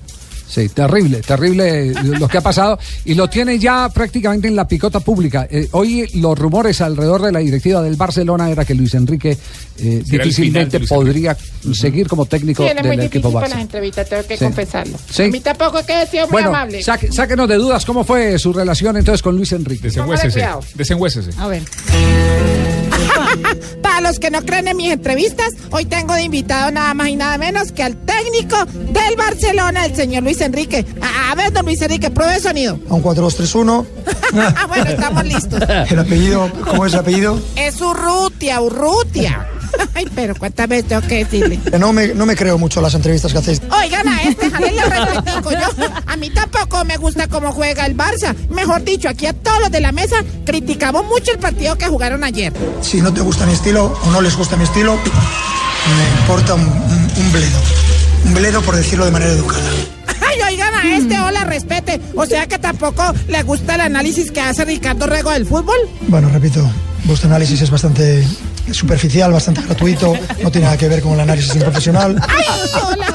[0.48, 4.68] Sí, terrible, terrible eh, lo que ha pasado y lo tiene ya prácticamente en la
[4.68, 5.48] picota pública.
[5.50, 9.36] Eh, hoy los rumores alrededor de la directiva del Barcelona era que Luis Enrique
[9.80, 11.36] eh, difícilmente Luis podría
[11.74, 13.62] seguir como técnico Sí, él es muy del difícil equipo para las Barça.
[13.62, 14.44] entrevistas, tengo que Sí.
[14.46, 14.98] confesarlo.
[15.10, 15.24] Sí.
[15.24, 16.84] A mí tampoco es que he sido muy Bueno, amable.
[16.84, 19.90] saque- sáquenos de dudas cómo fue su relación entonces con Luis Enrique.
[19.92, 20.62] Cuidado.
[20.76, 21.32] Desengüésese.
[21.40, 21.64] A ver.
[23.82, 27.16] Para los que no creen en mis entrevistas, hoy tengo de invitado nada más y
[27.16, 30.86] nada menos que al técnico del Barcelona, el señor Luis Enrique.
[31.02, 32.80] A, a ver, don Luis Enrique, pruebe el sonido.
[32.90, 33.86] A un 4-2-3-1.
[34.38, 35.62] Ah, bueno, estamos listos.
[35.90, 37.40] El apellido, ¿cómo es el apellido?
[37.56, 39.48] Es Urrutia, Urrutia.
[39.94, 41.60] Ay, pero cuántas veces tengo que decirle.
[41.80, 43.62] No me, no me creo mucho las entrevistas que hacéis.
[43.82, 45.86] Oigan a este, jale le respetico yo.
[46.06, 48.36] A mí tampoco me gusta cómo juega el Barça.
[48.50, 52.24] Mejor dicho, aquí a todos los de la mesa criticamos mucho el partido que jugaron
[52.26, 52.52] ayer.
[52.82, 56.62] Si no te gusta mi estilo o no les gusta mi estilo, me importa un,
[56.62, 57.60] un- un bledo.
[58.26, 59.62] Un bledo por decirlo de manera educada.
[60.86, 62.00] A este, hola, respete.
[62.16, 65.78] O sea que tampoco le gusta el análisis que hace Ricardo Rego del fútbol.
[66.08, 66.68] Bueno, repito,
[67.06, 68.26] vuestro análisis es bastante
[68.72, 72.20] superficial, bastante gratuito, no tiene nada que ver con el análisis profesional.
[72.28, 72.46] Ay,
[72.84, 73.08] hola,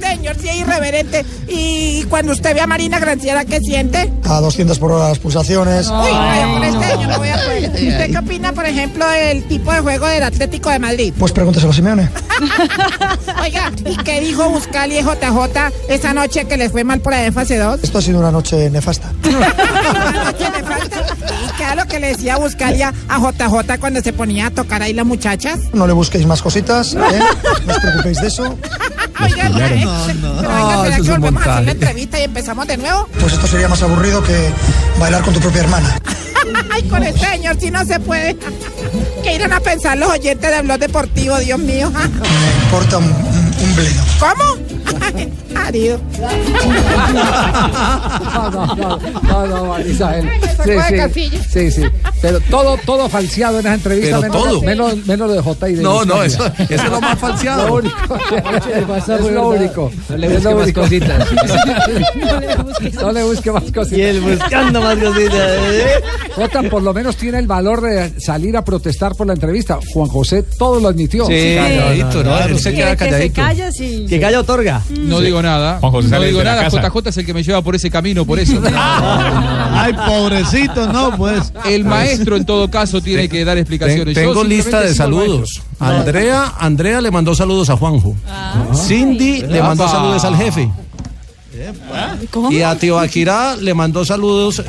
[0.00, 1.24] señor, sí es irreverente.
[1.48, 4.12] Y cuando usted ve a Marina Granciera, ¿qué siente?
[4.24, 5.88] A 200 por hora las pulsaciones.
[5.88, 7.37] Uy, vaya, este yo no voy a.
[8.08, 11.12] ¿Usted qué opina, por ejemplo, del tipo de juego del Atlético de Madrid?
[11.18, 12.08] Pues pregúntaselo a Simeone.
[13.42, 17.30] Oiga, ¿y qué dijo Buscali y JJ esa noche que les fue mal por la
[17.32, 17.80] fase 2?
[17.82, 19.12] Esto ha sido una noche nefasta.
[19.24, 19.30] ¿Y
[21.56, 24.92] qué era lo que le decía Buscali a JJ cuando se ponía a tocar ahí
[24.92, 25.58] las muchachas?
[25.72, 26.98] No le busquéis más cositas, ¿eh?
[27.66, 28.58] no os preocupéis de eso.
[29.20, 30.40] Oiga, eh, No, no.
[30.48, 33.08] Ah, venga, ¿será eso es que volvemos a hacer la entrevista y empezamos de nuevo?
[33.20, 34.50] Pues esto sería más aburrido que
[34.98, 35.98] bailar con tu propia hermana.
[36.70, 38.36] Ay, con el señor, si no se puede.
[39.22, 41.90] ¿Qué irán a pensar los oyentes de Blog Deportivo, Dios mío?
[41.90, 44.02] Me importa un, un- un bledo.
[44.20, 44.77] ¿Cómo?
[45.14, 45.98] Ay, Marido.
[48.24, 49.76] No, no, no, no, no,
[50.64, 50.72] Sí,
[51.14, 51.82] sí, sí, sí.
[52.20, 54.20] Pero todo, todo falseado en esa entrevista.
[54.20, 54.62] Pero menos, todo.
[54.62, 57.66] Menos, menos lo de J y de No, no, eso- eso es lo más falseado.
[57.68, 58.16] Lo único.
[58.98, 59.90] es lo único.
[60.08, 61.28] No le busque más cositas.
[63.00, 63.92] No le busque más cositas.
[63.98, 65.34] Y él buscando más cositas.
[65.36, 65.86] ¿eh?
[66.34, 69.78] Jota por lo menos tiene el valor de salir a protestar por la entrevista.
[69.92, 71.26] Juan José todo lo admitió.
[71.26, 72.38] Sí, calladito, ¿no?
[72.38, 73.34] Él se queda Que, que se calladito.
[73.42, 74.06] calla sí.
[74.08, 74.77] Que calla otorga.
[74.90, 75.78] No digo nada.
[75.80, 76.68] Juan José no digo nada.
[76.68, 78.60] JJ es el que me lleva por ese camino, por eso.
[78.74, 81.52] Ay, pobrecito, no, pues.
[81.64, 84.14] El maestro, en todo caso, tiene que dar explicaciones.
[84.14, 85.62] Yo tengo lista de saludos.
[85.78, 88.14] Andrea, Andrea le mandó saludos a Juanjo.
[88.74, 89.92] Cindy le mandó Apa.
[89.92, 90.70] saludos al jefe.
[92.30, 92.50] ¿Cómo?
[92.52, 94.62] Y a Tío Akira le mandó saludos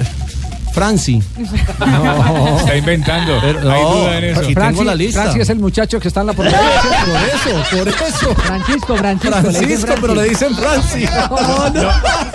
[0.79, 1.21] Franci.
[2.59, 3.37] Está inventando.
[3.41, 4.39] Pero- Hay no, duda en eso.
[4.39, 5.21] aquí tengo la lista.
[5.23, 6.59] Franci es el muchacho que está en la portería.
[7.05, 8.35] Por eso, por eso.
[8.35, 9.41] Francisco, Francisco.
[9.41, 11.03] Francisco, pero le dicen Franci.
[11.05, 11.91] No, no.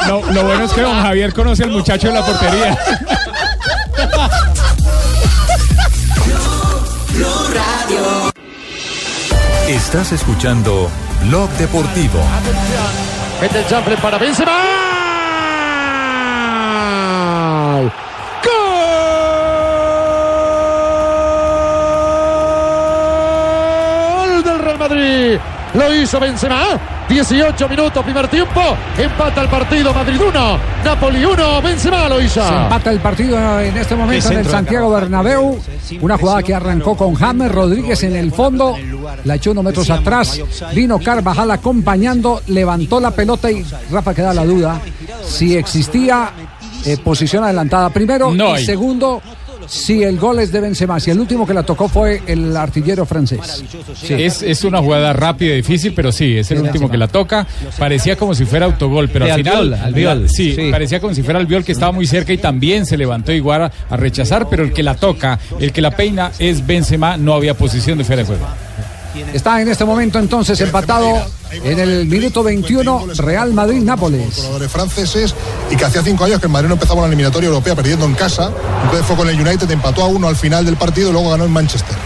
[0.09, 2.79] Lo, lo bueno es que don Javier conoce al muchacho de la portería.
[9.69, 10.91] Estás escuchando
[11.23, 12.21] Blog Deportivo.
[13.41, 14.94] Mete el para Benzema.
[25.75, 26.81] Lo hizo Benzema.
[27.09, 28.61] 18 minutos, primer tiempo.
[28.97, 31.63] Empata el partido Madrid 1, Napoli 1.
[31.63, 32.47] Benzema lo hizo.
[32.47, 35.59] Se empata el partido en este momento en el Santiago Bernabéu.
[36.01, 38.77] Una jugada que arrancó con James Rodríguez en el fondo.
[39.25, 40.41] La echó unos metros atrás.
[40.75, 42.41] Vino Carvajal acompañando.
[42.47, 44.81] Levantó la pelota y Rafa queda la duda
[45.27, 46.31] si existía
[46.85, 49.23] eh, posición adelantada primero No y segundo
[49.67, 50.99] si el gol es de Benzema.
[51.01, 53.65] Si el último que la tocó fue el artillero francés.
[54.09, 57.47] Es, es una jugada rápida y difícil, pero sí, es el último que la toca.
[57.79, 59.75] Parecía como si fuera autogol, pero al final.
[59.75, 60.29] Albiol.
[60.29, 60.71] Sí, Sí.
[60.71, 63.73] parecía como si fuera Albiol que estaba muy cerca y también se levantó igual a,
[63.91, 67.55] a rechazar, pero el que la toca, el que la peina es Benzema, no había
[67.55, 68.47] posición de fuera de juego.
[69.33, 71.07] Está en este momento entonces empatado
[71.51, 74.37] en el minuto 21 Real Madrid-Nápoles.
[74.37, 75.35] jugadores franceses
[75.71, 78.15] y que hacía cinco años que el Madrid no empezaba una eliminatoria europea perdiendo en
[78.15, 78.51] casa.
[78.85, 81.45] Entonces fue con el United, empató a uno al final del partido y luego ganó
[81.45, 81.97] en Manchester.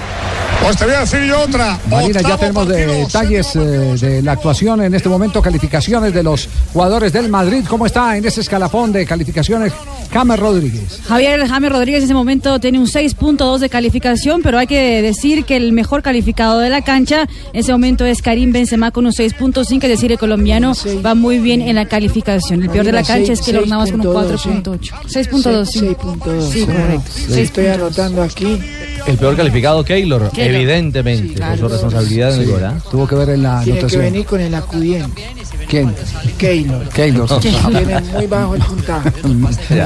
[0.62, 1.79] Pues te voy a decir yo otra.
[1.88, 6.49] Marina, ya tenemos partido, detalles eh, de la actuación en este momento, calificaciones de los
[6.73, 7.64] jugadores del Madrid.
[7.68, 9.73] ¿Cómo está en ese escalafón de calificaciones
[10.12, 11.01] James Rodríguez?
[11.07, 15.44] Javier James Rodríguez en ese momento tiene un 6.2 de calificación, pero hay que decir
[15.44, 19.12] que el mejor calificado de la cancha en ese momento es Karim Benzema con un
[19.12, 20.73] 6.5, es decir, el colombiano
[21.05, 22.62] va muy bien en la calificación.
[22.62, 24.79] El peor de la cancha es que lo Navas con un 4.8.
[25.07, 25.81] 6.2, sí.
[25.81, 26.51] 6.2.
[26.51, 27.11] Sí, correcto.
[27.29, 28.59] Lo estoy anotando aquí.
[29.07, 30.55] El peor calificado, Keylor, Keylor.
[30.55, 31.61] evidentemente, claro.
[31.61, 32.64] por su responsabilidad en el Sí, gol.
[32.64, 32.75] ¿ah?
[32.90, 34.03] Tuvo que ver en la Tiene que anotación.
[34.03, 35.23] venir con el acudiente.
[35.68, 35.94] ¿Quién?
[36.38, 36.88] Keylor.
[36.88, 37.40] Keylor.
[37.40, 39.11] Tiene muy bajo el puntaje.
[39.11, 39.35] Pues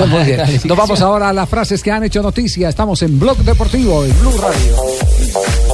[0.09, 0.41] muy bien.
[0.65, 2.69] Nos vamos ahora a las frases que han hecho noticia.
[2.69, 4.77] Estamos en Blog Deportivo, en Blue Radio.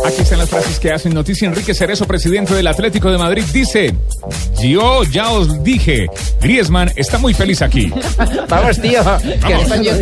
[0.04, 1.48] Aquí están las frases que hacen noticia.
[1.48, 3.94] Enrique Cerezo, presidente del Atlético de Madrid, dice:
[4.62, 6.08] Yo ya os dije,
[6.40, 7.92] Griezmann está muy feliz aquí.
[8.48, 9.00] Vamos, tío.
[9.46, 9.92] Que España,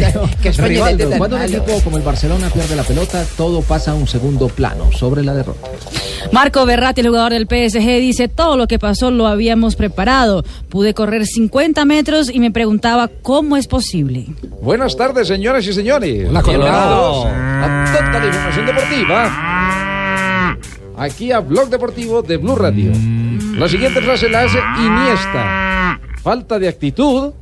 [0.43, 3.63] que España Rivaldo, esté tan cuando un equipo como el Barcelona pierde la pelota, todo
[3.63, 5.69] pasa a un segundo plano sobre la derrota.
[6.33, 10.45] Marco Berratti, el jugador del PSG, dice, todo lo que pasó lo habíamos preparado.
[10.69, 14.27] Pude correr 50 metros y me preguntaba cómo es posible.
[14.61, 16.29] Buenas tardes, señoras y señores.
[16.29, 17.25] Hola, Colorado.
[17.25, 19.46] Bienvenidos a toda la información deportiva.
[20.99, 22.93] Aquí a Blog Deportivo de Blue Radio.
[23.57, 26.01] La siguiente frase la hace Iniesta.
[26.23, 27.33] Falta de actitud.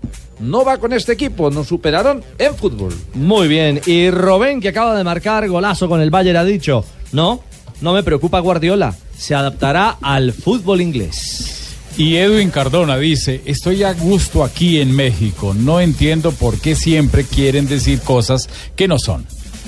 [0.40, 1.50] No va con este equipo.
[1.50, 2.92] Nos superaron en fútbol.
[3.14, 3.80] Muy bien.
[3.86, 7.42] Y Robén, que acaba de marcar golazo con el Bayern, ha dicho: No,
[7.80, 8.94] no me preocupa Guardiola.
[9.16, 11.54] Se adaptará al fútbol inglés.
[11.96, 17.22] Y Edwin Cardona dice, estoy a gusto aquí en México, no entiendo por qué siempre
[17.22, 19.24] quieren decir cosas que no son.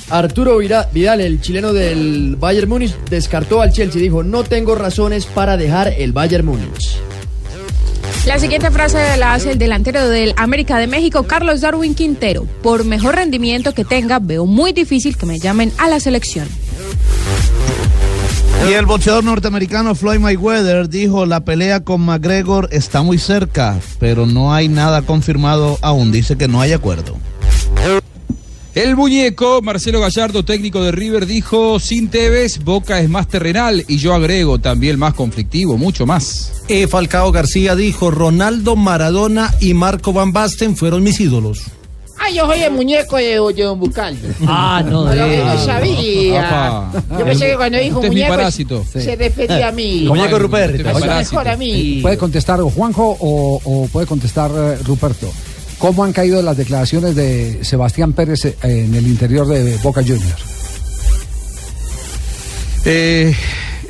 [0.09, 4.01] Arturo Vidal, el chileno del Bayern Múnich, descartó al Chelsea.
[4.01, 6.99] Dijo, no tengo razones para dejar el Bayern Múnich.
[8.27, 12.45] La siguiente frase la hace el delantero del América de México, Carlos Darwin Quintero.
[12.63, 16.49] Por mejor rendimiento que tenga, veo muy difícil que me llamen a la selección.
[18.69, 24.27] Y el boxeador norteamericano Floyd Mayweather dijo la pelea con McGregor está muy cerca, pero
[24.27, 26.11] no hay nada confirmado aún.
[26.11, 27.17] Dice que no hay acuerdo.
[28.77, 33.97] El muñeco, Marcelo Gallardo, técnico de River, dijo, sin Tevez, Boca es más terrenal y
[33.97, 36.63] yo agrego también más conflictivo, mucho más.
[36.69, 41.63] Eh, Falcao García dijo, Ronaldo, Maradona y Marco Van Basten fueron mis ídolos.
[42.19, 44.29] Ah, yo soy el muñeco de, Don Bucaldo.
[44.47, 46.47] Ah, no, de- no sabía.
[46.47, 47.03] Apa.
[47.19, 48.85] Yo pensé que cuando dijo Usted es mi muñeco parásito.
[48.93, 50.05] se refería a mí.
[50.07, 50.95] Muñeco Ruperto.
[50.95, 52.01] Oiga, mejor a mí.
[52.03, 55.33] Puede contestar Juanjo o, o puede contestar eh, Ruperto.
[55.87, 60.43] ¿Cómo han caído las declaraciones de Sebastián Pérez eh, en el interior de Boca Juniors?
[62.85, 63.33] Eh,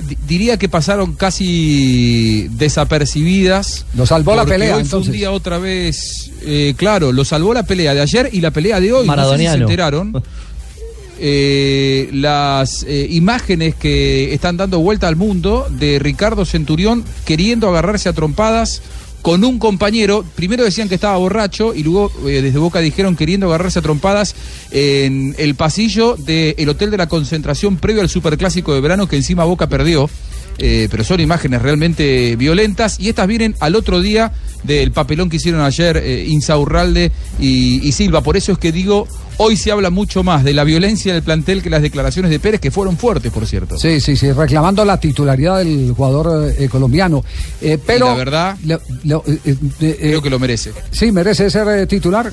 [0.06, 3.86] di- diría que pasaron casi desapercibidas.
[3.94, 5.12] Lo salvó la pelea, Hoy fue un entonces.
[5.14, 8.92] día otra vez, eh, claro, lo salvó la pelea de ayer y la pelea de
[8.92, 9.06] hoy.
[9.06, 10.22] No sé si se enteraron.
[11.18, 18.10] Eh, las eh, imágenes que están dando vuelta al mundo de Ricardo Centurión queriendo agarrarse
[18.10, 18.82] a trompadas
[19.22, 20.24] con un compañero.
[20.34, 24.34] Primero decían que estaba borracho y luego eh, desde Boca dijeron queriendo agarrarse a trompadas
[24.70, 29.44] en el pasillo del Hotel de la Concentración previo al Superclásico de verano que encima
[29.44, 30.08] Boca perdió.
[30.58, 35.36] Eh, pero son imágenes realmente violentas y estas vienen al otro día del papelón que
[35.36, 38.22] hicieron ayer eh, Insaurralde y, y Silva.
[38.22, 41.62] Por eso es que digo, hoy se habla mucho más de la violencia del plantel
[41.62, 43.78] que las declaraciones de Pérez, que fueron fuertes, por cierto.
[43.78, 47.22] Sí, sí, sí, reclamando la titularidad del jugador eh, colombiano.
[47.60, 48.56] Eh, pero Y la verdad,
[49.78, 50.72] Creo que lo merece.
[50.90, 52.32] sí, merece ser titular.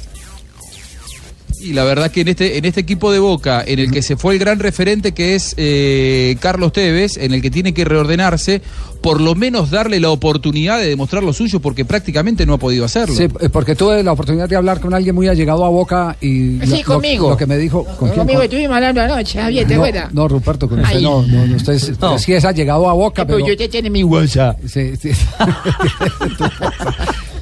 [1.63, 4.17] Y la verdad que en este, en este equipo de Boca, en el que se
[4.17, 8.61] fue el gran referente que es eh, Carlos Tevez, en el que tiene que reordenarse,
[9.01, 12.83] por lo menos darle la oportunidad de demostrar lo suyo, porque prácticamente no ha podido
[12.83, 13.15] hacerlo.
[13.15, 16.79] Sí, porque tuve la oportunidad de hablar con alguien muy allegado a Boca y Sí,
[16.79, 17.29] lo- conmigo.
[17.29, 18.19] Lo, que me dijo ¿con quién?
[18.19, 20.13] Conmigo Con- estuvimos hablando anoche, Javier, ¿te no, acuerdas?
[20.13, 21.03] no, Ruperto, con usted Ay.
[21.03, 22.17] no, no, no, usted, es- No.
[22.19, 23.47] sí es allegado a Boca, Pero pero...
[23.49, 24.59] yo te tiene mi WhatsApp.
[24.67, 25.09] Sí, sí.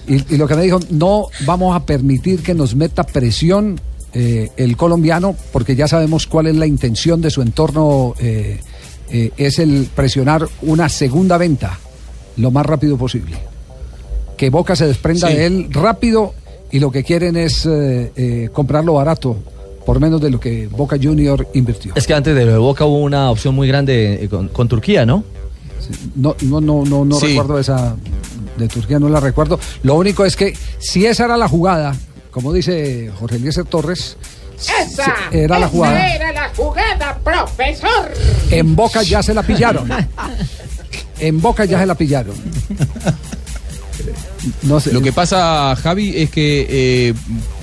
[0.08, 3.80] y, y lo que me dijo, no vamos a permitir que nos meta presión
[4.14, 8.60] eh, el colombiano, porque ya sabemos cuál es la intención de su entorno, eh,
[9.10, 11.80] eh, es el presionar una segunda venta
[12.38, 13.38] lo más rápido posible.
[14.38, 15.36] Que Boca se desprenda Sí.
[15.36, 16.34] de él rápido
[16.72, 17.68] y lo que quieren es
[18.54, 19.36] comprarlo barato,
[19.86, 21.94] por menos de lo que Boca Junior invirtió.
[21.96, 25.06] Es que antes de lo de Boca hubo una opción muy grande con, con Turquía,
[25.06, 25.24] ¿no?
[26.16, 27.28] No, no, no, no, no Sí.
[27.28, 27.96] recuerdo esa
[28.58, 29.60] de Turquía, no la recuerdo.
[29.84, 31.96] Lo único es que si esa era la jugada,
[32.32, 34.18] como dice Jorge Eliezer Torres,
[34.58, 35.14] ¡Esa!
[35.32, 36.16] Era la esa jugada.
[36.16, 38.12] era la jugada, profesor!
[38.52, 39.90] en Boca ya se la pillaron.
[41.20, 42.36] En Boca ya se la pillaron.
[44.64, 44.92] No sé.
[44.92, 47.14] Lo que pasa, Javi, es que eh,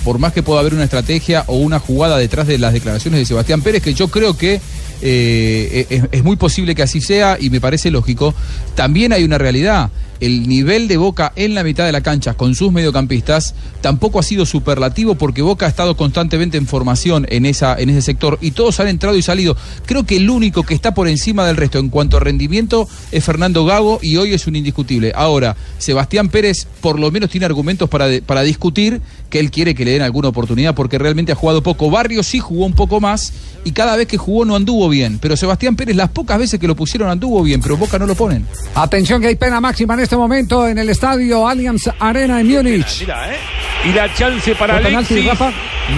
[0.05, 3.25] por más que pueda haber una estrategia o una jugada detrás de las declaraciones de
[3.25, 4.61] Sebastián Pérez, que yo creo que
[5.01, 8.33] eh, es, es muy posible que así sea y me parece lógico,
[8.75, 9.89] también hay una realidad.
[10.19, 14.23] El nivel de Boca en la mitad de la cancha con sus mediocampistas tampoco ha
[14.23, 18.51] sido superlativo porque Boca ha estado constantemente en formación en, esa, en ese sector y
[18.51, 19.55] todos han entrado y salido.
[19.85, 23.23] Creo que el único que está por encima del resto en cuanto a rendimiento es
[23.23, 25.13] Fernando Gago y hoy es un indiscutible.
[25.15, 29.85] Ahora, Sebastián Pérez por lo menos tiene argumentos para, para discutir que él quiere que
[29.85, 31.89] le den alguna oportunidad porque realmente ha jugado poco.
[31.89, 33.31] Barrio sí jugó un poco más
[33.63, 35.19] y cada vez que jugó no anduvo bien.
[35.19, 38.15] Pero Sebastián Pérez las pocas veces que lo pusieron anduvo bien, pero Boca no lo
[38.15, 38.45] ponen.
[38.75, 43.01] Atención que hay pena máxima en este momento en el estadio Allianz Arena en Múnich.
[43.01, 43.37] Mira, ¿eh?
[43.85, 45.29] Y la chance para ¿Fue penalti, Alexis.
[45.39, 45.51] Rafa?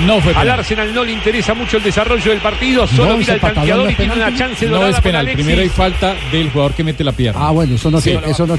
[0.06, 0.50] No fue Al.
[0.50, 3.86] Arsenal no le interesa mucho el desarrollo del partido, solo No, mira el patadón tanteador
[3.86, 4.40] no y tiene una penalti.
[4.40, 5.20] chance No dorada es penal.
[5.22, 5.36] Alexis.
[5.46, 7.48] Primero hay falta del jugador que mete la pierna.
[7.48, 8.12] Ah, bueno, eso no, Sí.
[8.12, 8.56] quiere, eso no,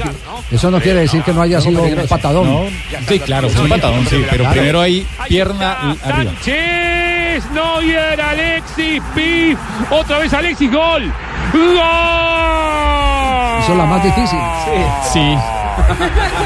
[0.51, 2.45] eso no quiere decir que no haya sido un patadón.
[2.51, 2.65] No,
[3.07, 4.51] sí, claro, fue un patadón, sí, pero Claro.
[4.53, 6.31] primero hay pierna y arriba.
[6.33, 9.57] Sánchez, Neuer, Alexis, Pif,
[9.89, 11.11] otra vez Alexis, gol.
[11.53, 12.22] ¡Gol!
[13.75, 14.39] La más difícil.
[15.01, 15.35] Sí.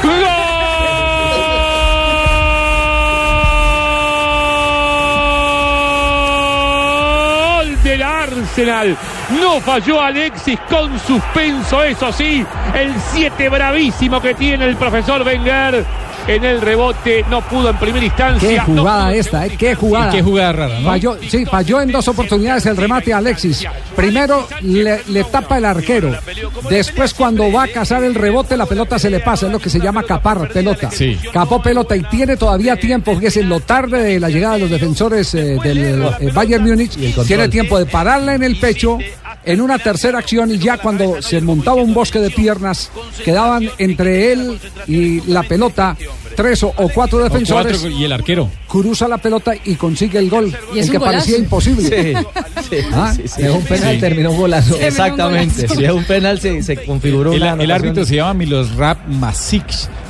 [0.02, 0.24] Gol
[7.82, 8.96] del Arsenal.
[9.40, 12.44] No falló Alexis con suspenso, eso sí.
[12.74, 15.84] El 7 bravísimo que tiene el profesor Wenger.
[16.28, 18.46] En el rebote no pudo en primera instancia.
[18.46, 19.56] Qué no jugada esta, ¿eh?
[19.58, 20.08] Qué jugada.
[20.12, 20.86] Y qué jugada rara, ¿no?
[20.86, 23.64] Falló, sí, falló en dos oportunidades el remate a Alexis.
[23.96, 26.14] Primero le, le tapa el arquero.
[26.68, 29.46] Después, cuando va a cazar el rebote, la pelota se le pasa.
[29.46, 30.90] Es lo que se llama capar pelota.
[30.90, 31.18] Sí.
[31.32, 33.14] Capó pelota y tiene todavía tiempo.
[33.14, 35.78] Fíjese, en lo tarde de la llegada de los defensores eh, del
[36.20, 36.94] eh, Bayern Múnich,
[37.26, 38.98] tiene tiempo de pararla en el pecho.
[39.44, 42.90] En una tercera acción y ya cuando se montaba un bosque de piernas,
[43.24, 45.96] quedaban entre él y la pelota
[46.36, 48.50] tres o, o cuatro O defensores cuatro y el arquero.
[48.66, 51.16] cruza la pelota y consigue el gol, Y es el que golazo.
[51.16, 51.88] parecía imposible.
[52.68, 53.42] Sí, Ah, sí, sí.
[53.42, 54.00] Es un penal, Sí.
[54.00, 54.76] terminó un golazo.
[54.78, 55.66] Exactamente.
[55.68, 57.72] Si es un penal, se, se configuró El, una el anotación.
[57.86, 59.64] árbitro se llama Milosrap Masic.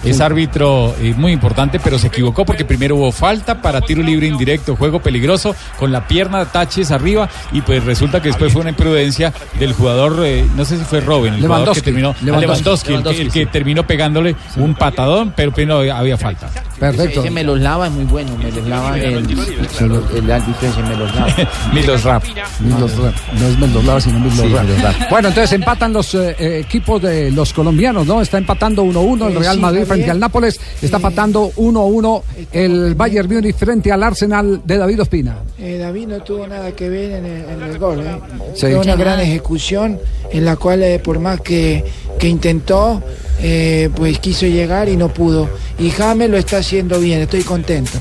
[0.04, 4.26] Es árbitro eh, muy importante, pero se equivocó porque primero hubo falta para tiro libre
[4.26, 8.70] indirecto, juego peligroso, con la pierna taches arriba, y pues resulta que después fue una
[8.70, 11.82] imprudencia del jugador, eh, no sé si fue Robin, el jugador que Lewandowski.
[11.82, 12.90] terminó, ah, Lewandowski.
[12.90, 16.48] Lewandowski, el, que, el que terminó pegándole un patadón, pero primero había, falta.
[16.78, 17.20] Perfecto.
[17.20, 20.82] Ese me los lava es muy bueno, me los lava el, el, el árbitro ese
[20.82, 21.34] me los lava.
[21.72, 22.24] Milosrap.
[22.60, 23.14] Miloslav.
[23.38, 25.08] No es Miloslav, sino Miloslav.
[25.10, 28.20] Bueno, entonces empatan los eh, equipos de los colombianos, ¿no?
[28.20, 29.84] Está empatando 1-1 el Real sí, Madrid.
[29.88, 30.60] Frente al Nápoles.
[30.80, 32.22] Está empatando 1-1
[32.52, 35.38] el Bayern Múnich frente al Arsenal de David Ospina.
[35.58, 38.00] Eh, David no tuvo nada que ver en el, en el gol.
[38.00, 38.20] ¿eh?
[38.54, 38.60] Sí.
[38.60, 39.98] Fue una gran ejecución
[40.30, 41.84] en la cual, eh, por más que,
[42.18, 43.02] que intentó,
[43.40, 45.48] eh, pues quiso llegar y no pudo.
[45.78, 47.98] Y James lo está haciendo bien, estoy contento.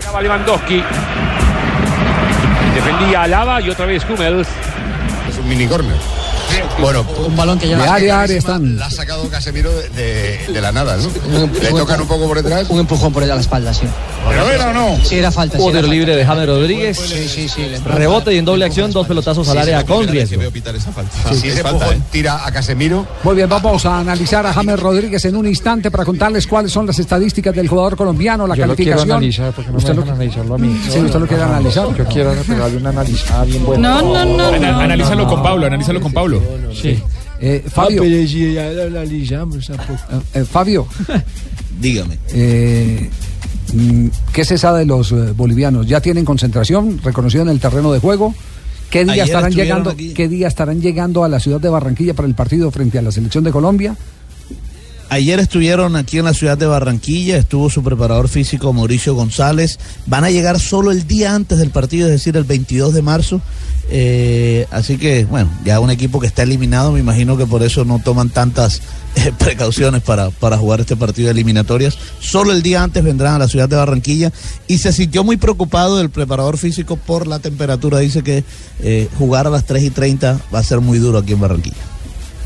[0.00, 0.82] Sacaba Lewandowski.
[2.74, 4.48] Defendía a Lava y otra vez Hummels.
[5.28, 5.96] Es un mini corner.
[6.80, 8.78] Bueno, Un balón que ya De área a área están.
[8.78, 11.10] la ha sacado Casemiro de, de- de la nada, ¿no?
[11.60, 12.68] Le tocan un poco por detrás.
[12.70, 13.86] Un empujón por ella a la espalda, sí.
[14.28, 14.98] ¿Pero era o no?
[15.04, 15.58] Sí, era falta.
[15.58, 15.82] sí, falta.
[15.82, 16.98] libre de James Rodríguez.
[16.98, 17.66] Sí, sí, sí.
[17.84, 20.40] Rebote y en doble acción, dos pelotazos al área con riesgo.
[21.32, 25.36] Si ese empujón tira a Casemiro, Muy bien, vamos a analizar a James Rodríguez en
[25.36, 28.92] un instante para contarles cuáles son las estadísticas del jugador colombiano, la Yo lo quiero
[28.92, 29.16] calificación.
[29.16, 30.80] analizar porque no me ¿Usted lo- analizarlo a mí.
[30.90, 31.94] Sí, usted lo quiere analizar.
[31.96, 34.00] Yo quiero pegarle una analizada bien buena.
[34.02, 34.78] No, no, no.
[34.80, 36.42] analízalo con Pablo, analízalo con Pablo.
[36.74, 36.98] Sí.
[37.40, 39.98] Eh, Fabio, Ah, analizamos tampoco.
[40.34, 40.86] eh, Fabio,
[41.80, 42.18] Dígame.
[42.34, 43.08] Eh,
[43.72, 45.86] mm, ¿Qué se sabe de los eh, bolivianos?
[45.86, 48.34] ¿Ya tienen concentración reconocida en el terreno de juego?
[48.90, 49.90] ¿Qué día Ayer estarán llegando?
[49.90, 50.12] aquí.
[50.12, 53.12] ¿Qué día estarán llegando a la ciudad de Barranquilla para el partido frente a la
[53.12, 53.96] selección de Colombia?
[55.12, 59.80] Ayer estuvieron aquí en la ciudad de Barranquilla, estuvo su preparador físico Mauricio González.
[60.06, 63.40] Van a llegar solo el día antes del partido, es decir, el 22 de marzo.
[63.90, 67.84] Eh, así que, bueno, ya un equipo que está eliminado, me imagino que por eso
[67.84, 68.82] no toman tantas
[69.16, 71.98] eh, precauciones para, para jugar este partido de eliminatorias.
[72.20, 74.32] Solo el día antes vendrán a la ciudad de Barranquilla
[74.68, 77.98] y se sintió muy preocupado el preparador físico por la temperatura.
[77.98, 78.44] Dice que
[78.78, 81.89] eh, jugar a las 3 y 30 va a ser muy duro aquí en Barranquilla.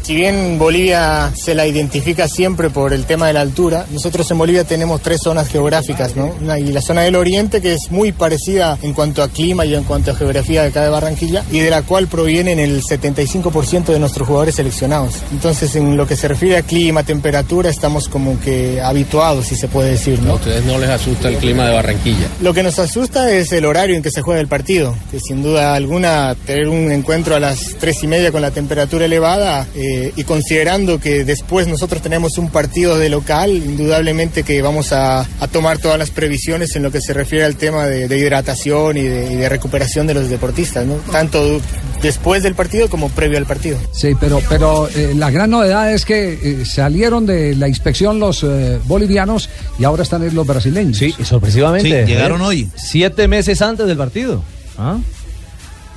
[0.05, 4.37] Si bien Bolivia se la identifica siempre por el tema de la altura, nosotros en
[4.37, 6.31] Bolivia tenemos tres zonas geográficas, ¿no?
[6.43, 9.75] Una- y la zona del oriente, que es muy parecida en cuanto a clima y
[9.75, 13.95] en cuanto a geografía de acá de Barranquilla, y de la cual provienen el 75%
[13.95, 15.15] de nuestros jugadores seleccionados.
[15.33, 19.69] Entonces, en lo que se refiere a clima, temperatura, estamos como que habituados, si se
[19.69, 20.35] puede decir, ¿A ¿no?
[20.35, 22.29] ustedes no les asusta el clima de Barranquilla?
[22.43, 25.43] Lo que nos asusta es el horario en que se juega el partido, que sin
[25.43, 29.93] duda alguna tener un encuentro a las tres y media con la temperatura elevada eh,
[30.17, 35.49] y considerando que después nosotros tenemos un partido de local, indudablemente que vamos a, a
[35.49, 39.03] tomar todas las previsiones en lo que se refiere al tema de, de hidratación y
[39.03, 40.95] de, y de recuperación de los deportistas, ¿no?
[41.11, 41.61] tanto
[42.03, 43.79] después del partido como previo al partido.
[43.93, 48.45] Sí, pero, pero eh, la gran novedad es que eh, salieron de la inspección los
[48.45, 50.99] eh, bolivianos y ahora están en los brasileños.
[50.99, 52.05] Sí, sorpresivamente.
[52.05, 52.69] Sí, llegaron hoy.
[52.77, 54.43] Siete meses antes del partido.
[54.77, 54.99] ¿Ah?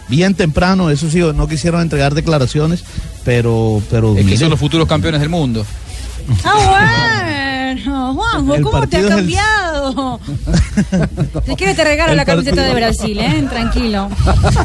[0.07, 2.83] Bien temprano, eso sí, no quisieron entregar declaraciones,
[3.23, 3.81] pero...
[3.89, 5.65] pero Es que son los futuros campeones del mundo.
[6.43, 10.19] Ah, bueno, Juanjo, ¿cómo te ha es el- cambiado?
[11.45, 13.45] Si quieres te regalo El la camiseta partido- de Brasil, ¿eh?
[13.49, 14.09] Tranquilo.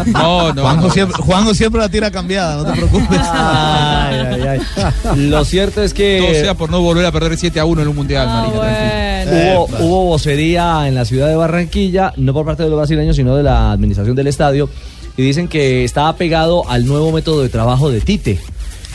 [0.07, 0.63] No, no.
[0.63, 0.93] Juanjo, no.
[0.93, 3.21] Siempre, Juanjo siempre la tira cambiada, no te preocupes.
[3.33, 4.61] Ay, ay,
[5.05, 5.29] ay.
[5.29, 7.89] Lo cierto es que Todo sea por no volver a perder 7 a 1 en
[7.89, 8.61] un mundial, Ah, Marina.
[8.61, 9.61] tranquila.
[9.61, 13.37] hubo, hubo vocería en la ciudad de Barranquilla, no por parte de los brasileños, sino
[13.37, 14.69] de la administración del estadio,
[15.17, 18.39] y dicen que está apegado al nuevo método de trabajo de Tite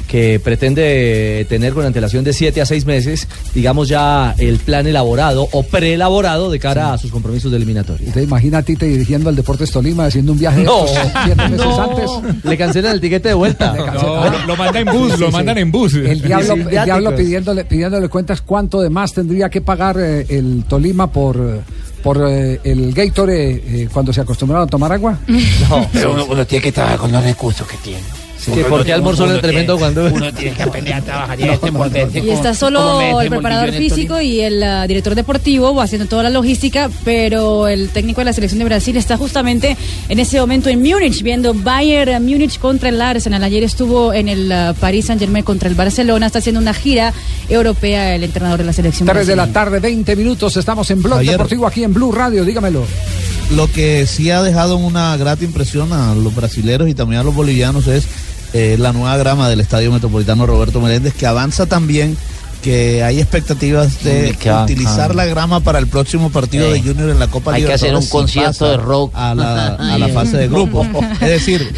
[0.08, 5.50] que pretende tener con antelación de 7 a 6 meses, digamos ya el plan elaborado
[5.52, 8.14] o preelaborado de cara a sus compromisos de eliminatoria.
[8.14, 11.58] ¿Te imaginas a Tite dirigiendo al Deportes Tolima haciendo un viaje No, estos siete meses
[11.68, 11.82] no.
[11.82, 12.44] antes?
[12.46, 13.74] Le cancelan el tiquete de vuelta.
[13.76, 15.94] No, lo, lo mandan en bus, lo mandan en bus.
[15.96, 16.86] El diablo, el Viáticos.
[16.86, 21.64] diablo pidiéndole, pidiéndole cuentas cuánto de más tendría que pagar eh, el Tolima por,
[22.08, 25.20] por eh, el Gatorade eh, cuando se acostumbraron a tomar agua.
[25.70, 25.90] No.
[25.92, 28.27] Pero uno, uno tiene que trabajar con los recursos que tiene.
[28.54, 31.52] Sí, ¿por qué almorzó el tremendo cuando- Uno tiene que aprender a trabajar y a
[31.52, 36.24] desenvolverse Y está como solo el preparador físico y el ah, director deportivo haciendo toda
[36.24, 39.76] la logística, pero el técnico de la selección de Brasil está justamente
[40.10, 43.44] en ese momento en Múnich viendo Bayern Múnich contra el Arsenal.
[43.44, 47.14] Ayer estuvo en el ah, Paris Saint Germain contra el Barcelona, está haciendo una gira
[47.50, 49.08] europea el entrenador de la selección.
[49.08, 50.56] 3 de la tarde, 20 minutos.
[50.58, 51.20] Estamos en Blog.
[51.20, 52.46] Deportivo aquí en Blue Radio.
[52.46, 52.86] Dígamelo.
[53.56, 57.34] Lo que sí ha dejado una grata impresión a los brasileros y también a los
[57.34, 58.06] bolivianos es
[58.54, 62.18] eh, la nueva grama del Estadio Metropolitano Roberto Meléndez, que avanza también
[62.64, 64.64] que hay expectativas de bacano.
[64.64, 67.96] utilizar la grama para el próximo partido de Junior en la Copa hay que hacer
[67.96, 69.12] un concierto de rock.
[69.14, 70.88] a la, a la fase de grupos.
[71.22, 71.72] Es decir,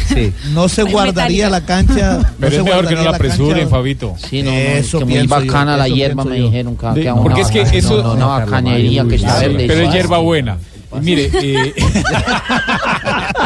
[0.52, 1.50] no se guardaría metálica.
[1.50, 2.18] la cancha.
[2.30, 4.14] no Pero se es mejor que no guardaría la apresuren, Fabito.
[4.28, 7.02] Sí, no, no, Eso que muy pienso yo, bacana la hierba, me dijeron que, De-
[7.02, 9.66] que una porque es que eso- no, no, una bacanería que está verde.
[9.68, 10.56] Pero es hierba buena.
[11.02, 11.72] Mire, eh,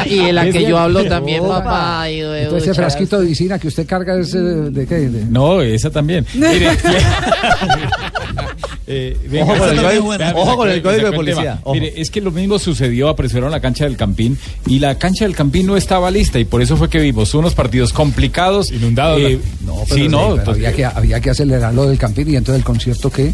[0.06, 1.62] Y de la que yo hablo también, Opa.
[1.64, 2.10] papá.
[2.10, 4.94] y de- Entonces, ese frasquito de visina que usted carga es eh, de qué?
[4.96, 6.26] De- no, esa también.
[6.34, 6.68] Mire,
[8.86, 11.58] eh, venga, Ojo con el esa código- ojo con el código de policía.
[11.72, 14.36] Mire, es que lo mismo sucedió, apresuraron la cancha del Campín
[14.66, 17.54] y la cancha del Campín no estaba lista y por eso fue que vimos unos
[17.54, 18.70] partidos complicados.
[18.70, 19.20] Inundados.
[19.20, 20.36] Eh, No, sí, no.
[20.36, 23.32] pero había, que, había que acelerar lo del Campín y entonces el concierto que...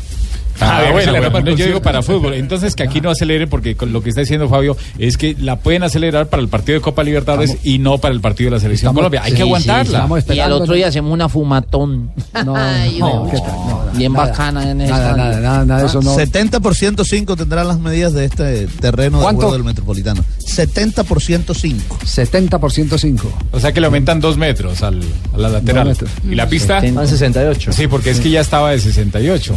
[0.60, 2.34] Ah, que bueno, bueno, para el no, yo digo para fútbol.
[2.34, 5.56] Entonces que aquí no aceleren porque con lo que está diciendo Fabio es que la
[5.56, 8.60] pueden acelerar para el partido de Copa Libertadores y no para el partido de la
[8.60, 9.22] selección Estamos- Colombia.
[9.22, 9.98] Hay sí, que sí, aguantarla.
[9.98, 12.10] estamos Y al otro día hacemos una fumatón.
[12.44, 13.46] No, Ay, no, no, ¿qué tal?
[13.48, 14.26] No, Bien nada.
[14.26, 15.16] bacana en Nada, esta.
[15.16, 16.14] nada, nada, nada de eso no.
[16.16, 19.40] 70% 5 tendrán las medidas de este terreno de ¿Cuánto?
[19.42, 20.22] juego del Metropolitano.
[20.44, 21.98] 70% 5.
[22.04, 23.32] 70% 5.
[23.52, 25.00] O sea que le aumentan dos metros al,
[25.34, 25.96] a la lateral.
[26.28, 26.80] ¿Y la pista?
[26.92, 27.72] Van 68.
[27.72, 29.56] Sí, porque es que ya estaba de 68.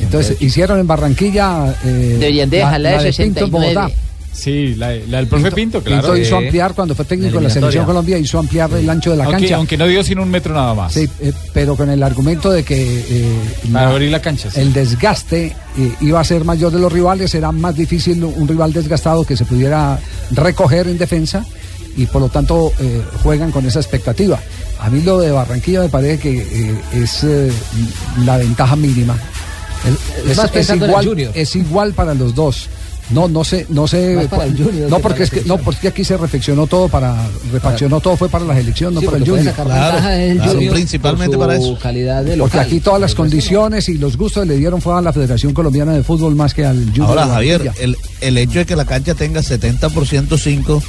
[0.00, 1.74] Entonces hicieron en Barranquilla.
[1.84, 3.74] eh, Deberían de la- dejarla de la Pinto en 69.
[3.74, 3.94] Bogotá.
[4.32, 6.02] Sí, la, la del profe Pinto, claro.
[6.02, 9.16] Pinto hizo ampliar cuando fue técnico de la selección Colombia, hizo ampliar el ancho de
[9.18, 9.56] la aunque, cancha.
[9.56, 10.92] aunque no dio sino un metro nada más.
[10.92, 13.38] Sí, eh, pero con el argumento de que eh,
[13.72, 14.50] Para la- abrir la cancha.
[14.50, 14.58] sí.
[14.60, 18.72] el desgaste eh, iba a ser mayor de los rivales, era más difícil un rival
[18.72, 20.00] desgastado que se pudiera
[20.32, 21.44] recoger en defensa
[21.96, 24.40] y por lo tanto eh, juegan con esa expectativa.
[24.80, 27.52] A mí lo de Barranquilla me parece que eh, es eh,
[28.24, 29.16] la ventaja mínima
[30.54, 32.68] Es, igual, es igual para los dos.
[33.10, 34.16] No, no sé, no sé.
[34.16, 36.66] Más para el Junior no, que porque para es que, no, porque aquí se reflexionó
[36.66, 37.14] todo para,
[37.52, 39.54] refaccionó todo fue para la selección, no Sí, para el Junior.
[39.54, 39.98] claro,
[40.52, 41.78] Junior principalmente para eso.
[41.78, 45.12] calidad de Porque aquí todas las condiciones y los gustos le dieron fue a la
[45.12, 47.08] Federación Colombiana de Fútbol más que al Junior.
[47.10, 50.82] Ahora, Javier, el, el hecho de que la cancha tenga 70% 5,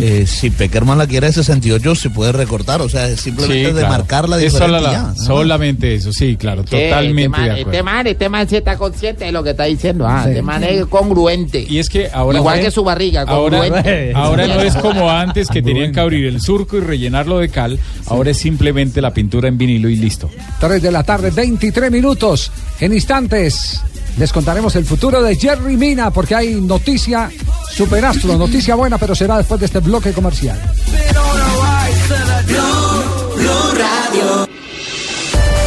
[0.00, 2.82] eh, si Peckerman la quiere de 68, se puede recortar.
[2.82, 3.88] O sea, simplemente Sí, de claro.
[3.88, 4.80] marcar la Es diferencia.
[4.80, 7.70] sola solamente eso, sí, claro, Sí, totalmente este man, de acuerdo.
[7.70, 10.06] Este man, este man sí está consciente de lo que está diciendo.
[10.06, 11.61] Ah, Este man es congruente.
[11.68, 13.58] Y es que ahora Igual que su barriga, ahora,
[14.14, 17.78] ahora no es como antes que tenían que abrir el surco y rellenarlo de cal,
[18.06, 20.30] ahora es simplemente la pintura en vinilo y listo.
[20.60, 22.50] 3 de la tarde, 23 minutos.
[22.80, 23.80] En instantes
[24.18, 27.30] les contaremos el futuro de Jerry Mina porque hay noticia
[27.70, 30.58] superastro, noticia buena, pero será después de este bloque comercial.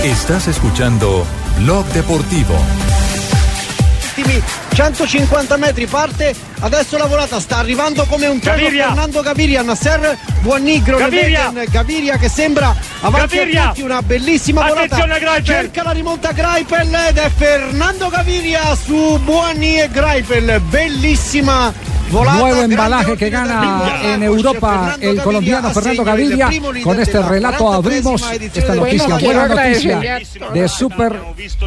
[0.03, 1.25] Estás escuchando
[1.59, 2.53] Blog Deportivo.
[4.76, 8.88] Ultimi 150 metri parte adesso la volata sta arrivando come un treno Gaviria.
[8.88, 11.51] Fernando Gaviria Nasser Buonnigro Gaviria.
[11.69, 12.17] Gaviria.
[12.17, 13.63] Che sembra avanti Gaviria.
[13.63, 15.45] a tutti una bellissima volata Attenzione a Greipel.
[15.45, 22.62] cerca la rimonta Greipel ed è Fernando Gaviria su Buoni e Greipel bellissima volata Nuevo
[22.62, 26.49] embalaje que gana en Europa el colombiano Fernando Gaviria.
[26.84, 30.20] Con este relato abrimos esta noticia, buena noticia
[30.53, 31.20] de Super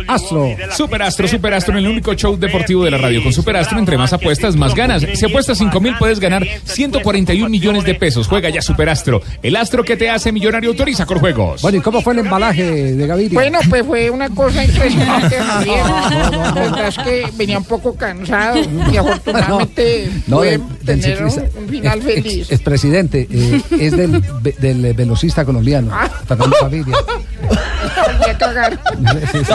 [0.07, 0.57] Astro.
[0.71, 3.23] Superastro, Superastro en el único show deportivo de la radio.
[3.23, 5.05] Con Superastro, entre más apuestas, más ganas.
[5.15, 8.29] Si apuestas 5 mil, puedes ganar 141 millones de pesos.
[8.29, 9.21] Juega ya Superastro.
[9.43, 11.63] El astro que te hace millonario autoriza con juegos.
[11.63, 13.39] Bueno, ¿y cómo fue el embalaje de Gaviria?
[13.39, 15.85] Bueno, pues fue una cosa impresionante, Javier.
[15.85, 18.61] La verdad es que venía un poco cansado
[18.93, 22.51] y afortunadamente No, del- del tener un, final feliz.
[22.53, 24.23] Es presidente, eh, es del,
[24.61, 26.09] del velocista colombiano, Ah.
[26.27, 26.95] Fernando Gaviria.
[29.33, 29.53] Sí, sí.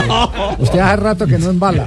[0.58, 1.86] Usted hace rato que no embala.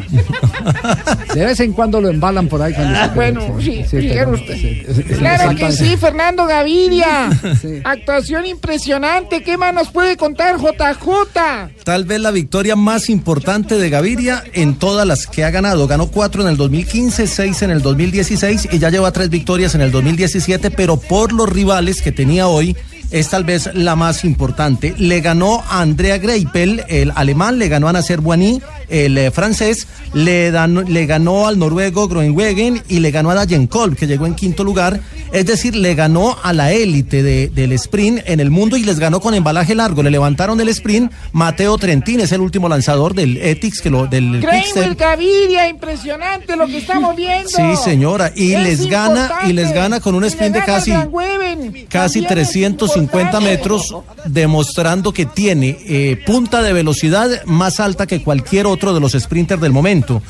[1.33, 2.73] De vez en cuando lo embalan por ahí.
[2.73, 5.17] Cuando Ah, bueno, sí, pero- usted.
[5.17, 7.29] Claro que sí, Fernando Gaviria.
[7.83, 9.43] Actuación impresionante.
[9.43, 11.69] ¿Qué más nos puede contar JJ?
[11.83, 15.87] Tal vez la victoria más importante de Gaviria en todas las que ha ganado.
[15.87, 19.81] Ganó cuatro en el 2015, seis en el 2016 y ya lleva tres victorias en
[19.81, 22.75] el 2017, pero por los rivales que tenía hoy
[23.11, 24.93] es tal vez la más importante.
[24.97, 29.87] Le ganó a Andrea Greipel, el alemán, le ganó a Nasser Boigny, el eh, francés,
[30.13, 34.25] le, dan- le ganó al noruego Groenwegen y le ganó a Dayen Kolb, que llegó
[34.25, 34.99] en quinto lugar.
[35.31, 38.99] Es decir, le ganó a la élite de- del sprint en el mundo y les
[38.99, 40.03] ganó con embalaje largo.
[40.03, 41.11] Le levantaron el sprint.
[41.33, 44.97] Mateo Trentín es el último lanzador del Ethics, que lo, del Quickstep.
[44.99, 47.49] Gaviria, impresionante lo que estamos viendo.
[47.49, 50.91] Sí, señora, y Es les gana y les gana con un sprint de casi
[51.89, 52.31] casi También
[53.01, 53.49] es 350 importante.
[53.49, 53.95] metros,
[54.25, 59.61] demostrando que tiene eh, punta de velocidad más alta que cualquier otro de los sprinters
[59.61, 60.21] del momento.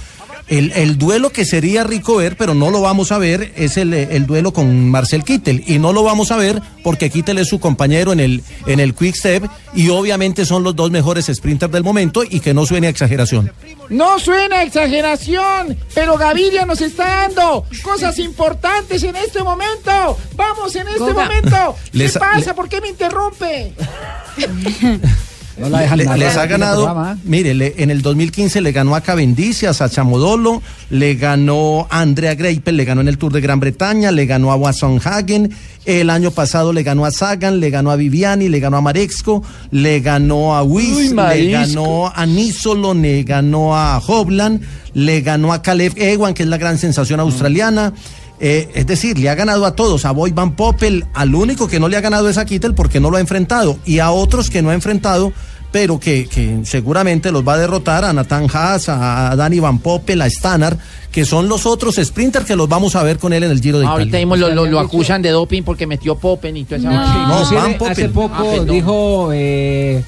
[0.49, 3.93] El, el duelo que sería rico ver, pero no lo vamos a ver, es el,
[3.93, 5.63] el duelo con Marcel Kittel.
[5.67, 8.93] Y no lo vamos a ver porque Kittel es su compañero en el, en el
[8.95, 9.43] Quick Step
[9.75, 13.51] y obviamente son los dos mejores sprinters del momento y que no suene a exageración.
[13.89, 20.17] No suena a exageración, pero Gaviria nos está dando cosas importantes en este momento.
[20.35, 21.23] Vamos en este Goga.
[21.25, 21.75] momento.
[21.91, 22.39] ¿Qué Les- pasa?
[22.51, 23.73] le- ¿Por qué me interrumpe?
[25.59, 26.85] No la dejan Le- narrar les ha el ganado,
[27.25, 32.01] mire, le- en el 2015 le ganó a Cavendish, a Sacha Modolo, le ganó a
[32.01, 35.51] Andrea Greipel, le ganó en el Tour de Gran Bretaña, le ganó a Wasson Hagen,
[35.85, 39.43] el año pasado le ganó a Sagan, le ganó a Viviani, le ganó a Marexco,
[39.71, 44.61] le ganó a Wiss, le ganó a Nisolo, le ganó a Hoblan,
[44.93, 47.93] le ganó a Caleb Ewan, que es la gran sensación australiana.
[48.39, 51.79] Eh, es decir, le ha ganado a todos, a Boy Van Poppel, al único que
[51.79, 54.49] no le ha ganado es a Kittel porque no lo ha enfrentado, y a otros
[54.51, 55.33] que no ha enfrentado,
[55.71, 60.21] pero que, que seguramente los va a derrotar, a Nathan Haas, a Danny Van Poppel,
[60.21, 60.77] a Stannard,
[61.11, 63.79] que son los otros sprinters que los vamos a ver con él en el Giro
[63.79, 63.99] de Italia.
[64.03, 66.95] Ahorita mismo lo, lo- lo acusan de doping porque metió Popen y toda esa No,
[66.95, 67.23] vaina.
[67.23, 70.03] Inclusive, hace poco Ah, dijo eh,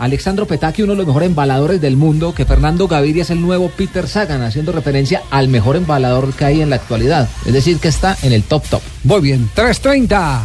[0.00, 3.68] Alexandro Petacchi, uno de los mejores embaladores del mundo, que Fernando Gaviria es el nuevo
[3.68, 7.28] Peter Sagan, haciendo referencia al mejor embalador que hay en la actualidad.
[7.44, 8.80] Es decir, que está en el top top.
[9.04, 10.40] Muy bien, 3.30.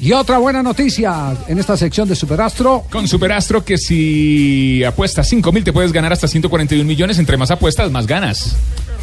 [0.00, 2.84] Y otra buena noticia en esta sección de Superastro.
[2.92, 7.18] Con Superastro que si apuestas 5 mil te puedes ganar hasta 141 millones.
[7.18, 8.54] Entre más apuestas, más ganas.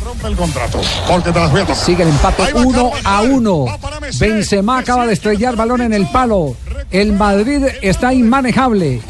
[0.05, 0.79] Rompe el contrato.
[1.09, 1.83] Porque te las voy a tocar.
[1.83, 3.65] Sigue el empate 1 a 1.
[4.17, 6.55] Benzema acaba de estrellar balón en el palo.
[6.89, 9.01] El Madrid está inmanejable.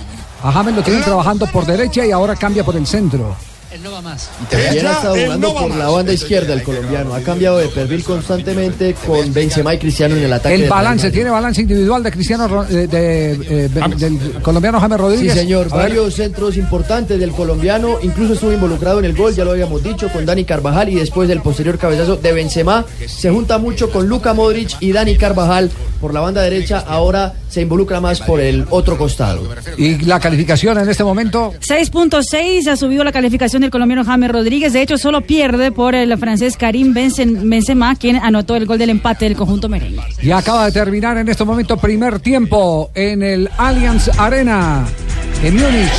[0.42, 3.36] A James lo tienen trabajando por derecha y ahora cambia por el centro.
[3.72, 4.32] Él no va más.
[4.50, 7.14] También ha estado jugando por la banda izquierda el colombiano.
[7.14, 10.56] Ha cambiado de perfil constantemente con Benzema y Cristiano en el ataque.
[10.56, 15.00] El balance, tiene balance individual de Cristiano eh, de, eh, del colombiano James.
[15.00, 15.34] Rodríguez.
[15.34, 15.70] Sí, señor.
[15.70, 18.00] Varios centros importantes del colombiano.
[18.02, 21.30] Incluso estuvo involucrado en el gol, ya lo habíamos dicho, con Dani Carvajal y después
[21.30, 22.86] del posterior cabezazo de Benzema.
[23.06, 25.70] Se junta mucho con Luka Modric y Dani Carvajal
[26.02, 26.84] por la banda derecha.
[26.88, 29.42] Ahora se involucra más por el otro costado.
[29.78, 31.54] Y la calificación en este momento.
[31.60, 34.72] 6.6 ha subido la calificación del colombiano James Rodríguez.
[34.74, 38.92] De hecho, solo pierde por el francés Karim Benzem- Benzema, quien anotó el gol del
[38.92, 40.02] empate del conjunto merengue.
[40.22, 44.86] Y acaba de terminar en este momento primer tiempo en el Allianz Arena
[45.44, 45.90] en Múnich.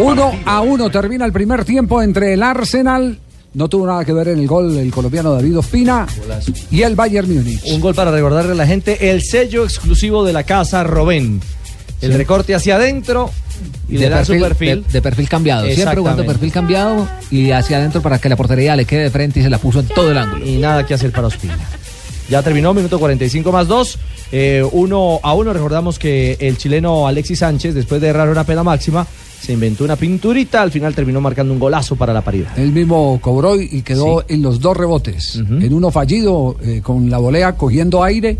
[0.00, 3.18] Uno a uno termina el primer tiempo entre el Arsenal.
[3.54, 6.06] No tuvo nada que ver en el gol el colombiano David Ospina
[6.70, 7.62] y el Bayern Múnich.
[7.66, 11.40] Un gol para recordarle a la gente el sello exclusivo de la casa Robén.
[12.00, 12.16] El Sí.
[12.18, 13.30] recorte hacia adentro
[13.88, 14.82] y le da su perfil.
[14.86, 15.66] De, de perfil cambiado.
[15.70, 19.38] Siempre jugando perfil cambiado y hacia adentro para que la portería le quede de frente
[19.40, 20.44] y se la puso en todo el ángulo.
[20.44, 21.56] Y nada que hacer para Ospina.
[22.28, 23.98] Ya terminó, minuto 45 más 2.
[24.72, 25.52] 1 a 1.
[25.52, 29.06] Recordamos que el chileno Alexis Sánchez, después de errar una pena máxima,
[29.44, 30.62] se inventó una pinturita.
[30.62, 32.58] Al final terminó marcando un golazo para la paridad.
[32.58, 35.36] Él mismo cobró y quedó en los dos rebotes.
[35.36, 38.38] En uno fallido, eh, con la volea cogiendo aire,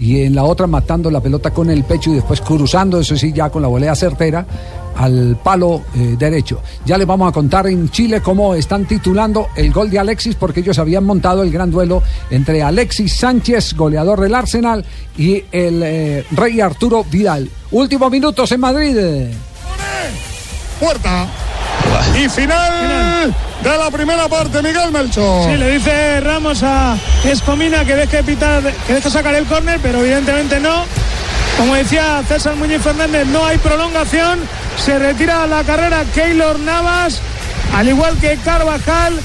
[0.00, 3.32] y en la otra matando la pelota con el pecho y después cruzando, eso sí,
[3.34, 4.46] ya con la volea certera,
[4.96, 6.62] al palo eh, derecho.
[6.86, 10.60] Ya les vamos a contar en Chile cómo están titulando el gol de Alexis, porque
[10.60, 14.84] ellos habían montado el gran duelo entre Alexis Sánchez, goleador del Arsenal,
[15.18, 17.50] y el eh, Rey Arturo Vidal.
[17.70, 18.96] Últimos minutos en Madrid.
[20.80, 21.26] Puerta.
[22.16, 25.50] Y final de la primera parte, Miguel Melchor.
[25.50, 30.00] Sí, le dice Ramos a Escomina que deje pitar, que deje sacar el córner, pero
[30.00, 30.84] evidentemente no.
[31.58, 34.40] Como decía César Muñoz Fernández, no hay prolongación.
[34.82, 37.20] Se retira la carrera Keylor Navas,
[37.76, 39.20] al igual que Carvajal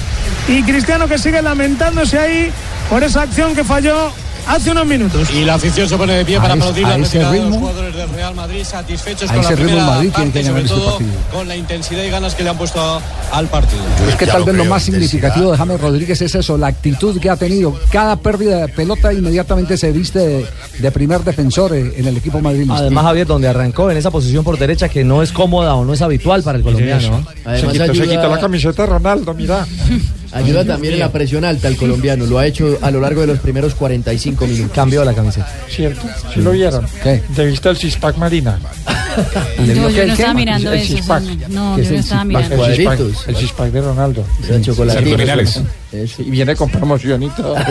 [0.48, 2.52] y Cristiano que sigue lamentándose ahí
[2.90, 4.12] por esa acción que falló
[4.46, 5.28] hace unos minutos.
[5.30, 7.32] Y la afición se pone de pie A para ese- aplaudir a la ese retirada
[7.32, 7.58] de los ritmo.
[7.60, 10.90] jugadores del Real Madrid satisfechos A con ese la ritmo primera Madrid parte sobre todo
[10.92, 11.10] partido.
[11.32, 13.00] con la intensidad y ganas que le han puesto
[13.32, 13.82] al partido.
[14.08, 17.30] Es que tal vez lo más significativo de James Rodríguez es eso, la actitud que
[17.30, 17.74] ha tenido.
[17.90, 20.46] Cada pérdida de pelota inmediatamente se viste de,
[20.78, 22.74] de primer defensor eh, en el equipo madrileño.
[22.74, 25.92] Además, Javier, donde arrancó en esa posición por derecha que no es cómoda o no
[25.92, 27.08] es habitual para el colombiano.
[27.10, 27.26] ¿no?
[27.44, 29.66] Además, ayuda- camiseta Ronaldo, mira.
[30.36, 32.26] Ayuda también en la presión alta el colombiano.
[32.26, 34.72] Lo ha hecho a lo largo de los primeros 45 minutos.
[34.74, 35.50] Cambió la camiseta.
[35.68, 36.06] ¿Cierto?
[36.32, 36.86] ¿Sí lo vieron?
[37.02, 37.22] ¿Qué?
[37.34, 38.58] ¿Te viste el Sixpack Marina?
[39.58, 41.20] No, yo no estaba mirando el eso.
[41.48, 42.54] No, ¿Qué yo es no el estaba mirando.
[42.54, 43.28] El Cuadritos.
[43.28, 44.24] El Sixpack de Ronaldo.
[44.94, 45.60] Abdominales.
[45.90, 46.20] Eso.
[46.22, 47.54] Y viene con promoción y todo.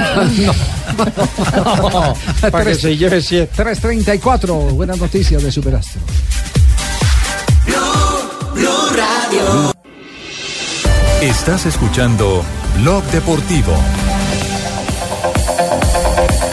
[0.95, 2.15] No.
[2.49, 3.51] Para que se lleve siete.
[3.55, 6.01] 334, buenas noticias de Superastro.
[11.21, 12.43] Estás escuchando
[12.81, 13.71] Blog Deportivo.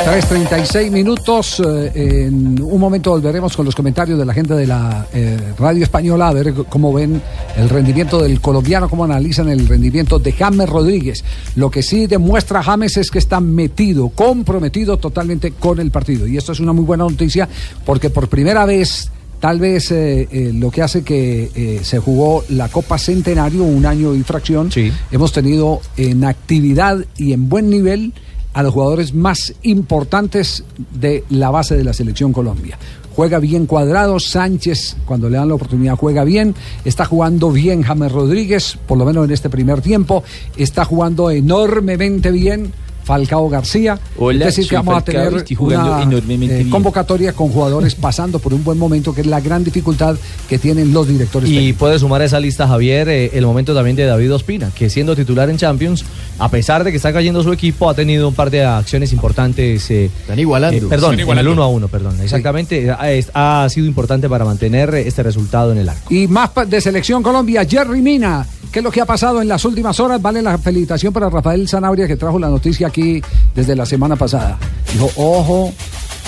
[0.05, 1.61] 3.36 minutos.
[1.61, 5.83] eh, en un momento volveremos con los comentarios de la gente de la eh, radio
[5.83, 7.21] española a ver cómo ven
[7.57, 11.25] el rendimiento del colombiano, cómo analizan el rendimiento de James Rodríguez.
[11.57, 16.27] Lo que sí demuestra James es que está metido, comprometido totalmente con el partido.
[16.27, 17.49] Y esto es una muy buena noticia
[17.85, 19.11] porque por primera vez
[19.43, 23.85] Tal vez eh, eh, lo que hace que eh, se jugó la Copa Centenario, un
[23.85, 24.71] año y fracción,
[25.11, 28.13] hemos tenido en actividad y en buen nivel
[28.53, 30.63] a los jugadores más importantes
[30.93, 32.79] de la base de la selección Colombia.
[33.17, 38.13] Juega bien cuadrado, Sánchez cuando le dan la oportunidad juega bien, está jugando bien James
[38.13, 40.23] Rodríguez, por lo menos en este primer tiempo,
[40.57, 42.73] está jugando enormemente bien
[43.05, 43.99] Falcao García.
[44.17, 48.39] Hola, es decir, que vamos Falcao a y tener una eh, convocatoria con jugadores pasando
[48.39, 50.17] por un buen momento, que es la gran dificultad
[50.49, 51.79] que tienen los directores Y técnicos.
[51.79, 55.17] puede sumar a esa lista, Javier, eh, el momento también de David Ospina, que siendo
[55.17, 56.05] titular en Champions,
[56.39, 59.91] a pesar de que está cayendo su equipo, ha tenido un par de acciones importantes.
[59.91, 60.77] eh, Están igualando.
[60.77, 61.53] eh, perdón, Están en el igualando.
[61.53, 62.21] 1 a 1, perdón.
[62.23, 66.13] Exactamente, ha, es- ha sido importante para mantener eh, este resultado en el arco.
[66.13, 68.47] Y más de Selección Colombia, Jerry Mina.
[68.73, 70.21] ¿Qué es lo que ha pasado en las últimas horas?
[70.23, 73.21] Vale la felicitación para Rafael Zanabria, que trajo la noticia aquí
[73.55, 74.59] desde la semana pasada.
[74.95, 75.73] Dijo, ojo,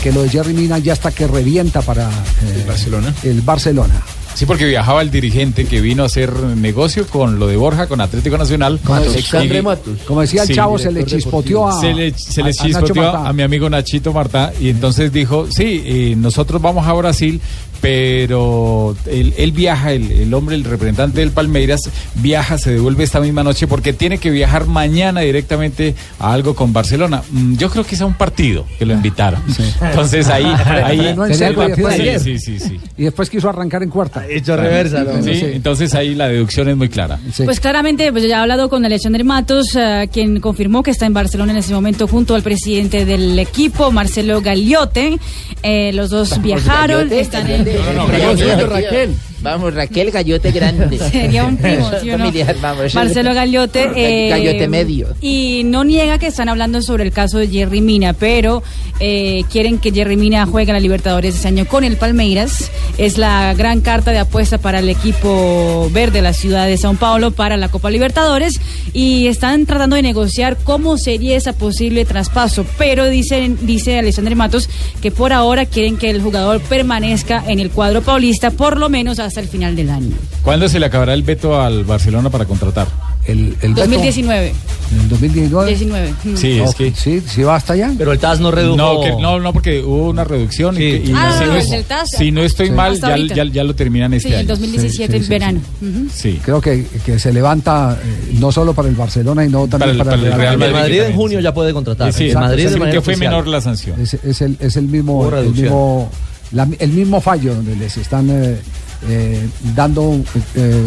[0.02, 3.14] que lo de Jerry Mina ya está que revienta para eh, Barcelona.
[3.22, 3.94] el Barcelona.
[4.34, 8.00] Sí, porque viajaba el dirigente que vino a hacer negocio con lo de Borja, con
[8.00, 8.80] Atlético Nacional.
[8.88, 10.00] Alexandre Y- Matus.
[10.00, 12.64] Como decía el chavo, se le chispoteó a- Se le, se le a- a Nacho
[12.86, 17.40] chispoteó a, mi amigo Nachito Martá y entonces dijo, sí, eh, nosotros vamos a Brasil,
[17.84, 21.82] pero él, él viaja, el, el hombre, el representante del Palmeiras,
[22.14, 26.72] viaja, se devuelve esta misma noche porque tiene que viajar mañana directamente a algo con
[26.72, 27.22] Barcelona.
[27.30, 29.42] Mm, Yo creo que es a un partido que lo invitaron.
[29.82, 32.20] Entonces ahí, ahí No, en serio, y después ayer.
[32.20, 32.80] sí, sí, sí, sí.
[32.96, 34.26] Y después quiso arrancar en cuarta.
[34.26, 35.22] Hecho reversa, ¿no?
[35.22, 37.20] Sí, entonces ahí la deducción es muy clara.
[37.44, 41.12] Pues claramente, pues ya he hablado con Alexander Matos, eh, quien confirmó que está en
[41.12, 45.18] Barcelona en ese momento junto al presidente del equipo, Marcelo Gagliote.
[45.62, 47.73] Eh, los dos viajaron, están en...
[47.78, 49.14] Gallote, Raquel.
[49.42, 50.98] Vamos, Raquel Gallote Grande.
[50.98, 52.24] Sería un primo, ¿sí o no?
[52.24, 52.94] Familiar, vamos.
[52.94, 53.90] Marcelo Gagliote.
[53.94, 55.08] eh, Gallote medio.
[55.20, 58.62] Y no niega que están hablando sobre el caso de Jerry Mina, pero
[59.00, 62.70] eh, quieren que Jerry Mina juegue en la Libertadores ese año con el Palmeiras.
[62.96, 66.94] Es la gran carta de apuesta para el equipo verde de la ciudad de Sao
[66.94, 68.60] Paulo para la Copa Libertadores.
[68.94, 72.64] Y están tratando de negociar cómo sería ese posible traspaso.
[72.78, 74.70] Pero dicen, dice Alexander Matos
[75.02, 79.18] que por ahora quieren que el jugador permanezca en el cuadro paulista por lo menos
[79.18, 80.16] hasta el final del año.
[80.42, 82.86] ¿Cuándo se le acabará el veto al Barcelona para contratar?
[83.26, 84.52] El, el 2019.
[84.92, 85.66] En el 2019.
[85.70, 86.14] 19.
[86.24, 86.36] mm.
[86.36, 86.92] Sí, es que...
[86.94, 87.90] Sí, sí va hasta allá.
[87.96, 88.76] Pero el TAS no redujo.
[88.76, 91.70] No, que- no, no, porque hubo una reducción y, que- y Ah, si, no es-
[91.72, 92.10] el TAS.
[92.10, 92.72] si no estoy Sí.
[92.74, 94.48] mal, ya, ya, ya lo terminan este Sí, el año.
[94.48, 95.60] 2017 Sí, en sí, verano.
[95.80, 96.06] Ujú.
[96.14, 96.38] Sí.
[96.44, 100.10] Creo que, que se levanta eh, no solo para el Barcelona y no también para,
[100.10, 102.12] Para el- para el Real El Madrid Madrid en junio ya puede contratar.
[102.12, 103.98] Sí, el Madrid sí, que fue menor la sanción.
[104.02, 105.30] Es, es el, es el mismo,
[106.52, 108.56] La- el mismo fallo donde les están eh,
[109.08, 110.20] eh, dando,
[110.54, 110.86] eh,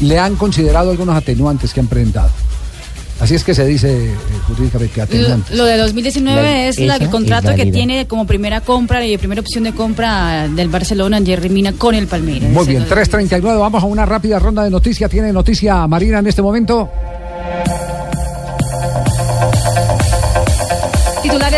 [0.00, 2.30] le han considerado algunos atenuantes que han presentado.
[3.20, 4.14] Así es que se dice eh,
[4.48, 5.56] jurídicamente Lo, atenuantes.
[5.56, 9.16] lo de 2019 La- es la, el contrato es que tiene como primera compra y
[9.18, 12.50] primera opción de compra del Barcelona Jerry Mina con el Palmeiras.
[12.50, 15.08] Muy bien, es lo de- 3.39, vamos a una rápida ronda de noticias.
[15.08, 16.90] ¿Tiene noticia Marina en este momento?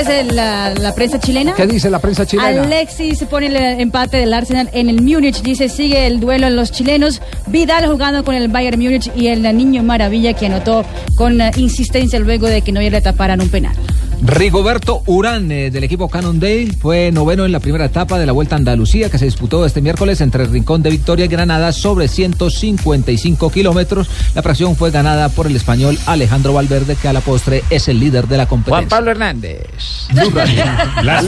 [0.06, 1.54] La, la prensa chilena.
[1.54, 2.62] ¿Qué dice la prensa chilena?
[2.62, 5.42] Alexis pone el empate del Arsenal en el Múnich.
[5.42, 7.20] Dice, sigue el duelo en los chilenos.
[7.48, 10.84] Vidal jugando con el Bayern Múnich y el niño maravilla que anotó
[11.16, 13.74] con eh, insistencia luego de que no le taparan un penal.
[14.22, 18.54] Rigoberto Urán eh, del equipo Cannondale fue noveno en la primera etapa de la Vuelta
[18.54, 22.08] a Andalucía que se disputó este miércoles entre el Rincón de Victoria y Granada sobre
[22.08, 24.08] 155 kilómetros.
[24.34, 28.00] La fracción fue ganada por el español Alejandro Valverde que a la postre es el
[28.00, 28.88] líder de la Juan competencia.
[28.88, 29.66] Pablo Hernández.
[31.02, 31.24] Las,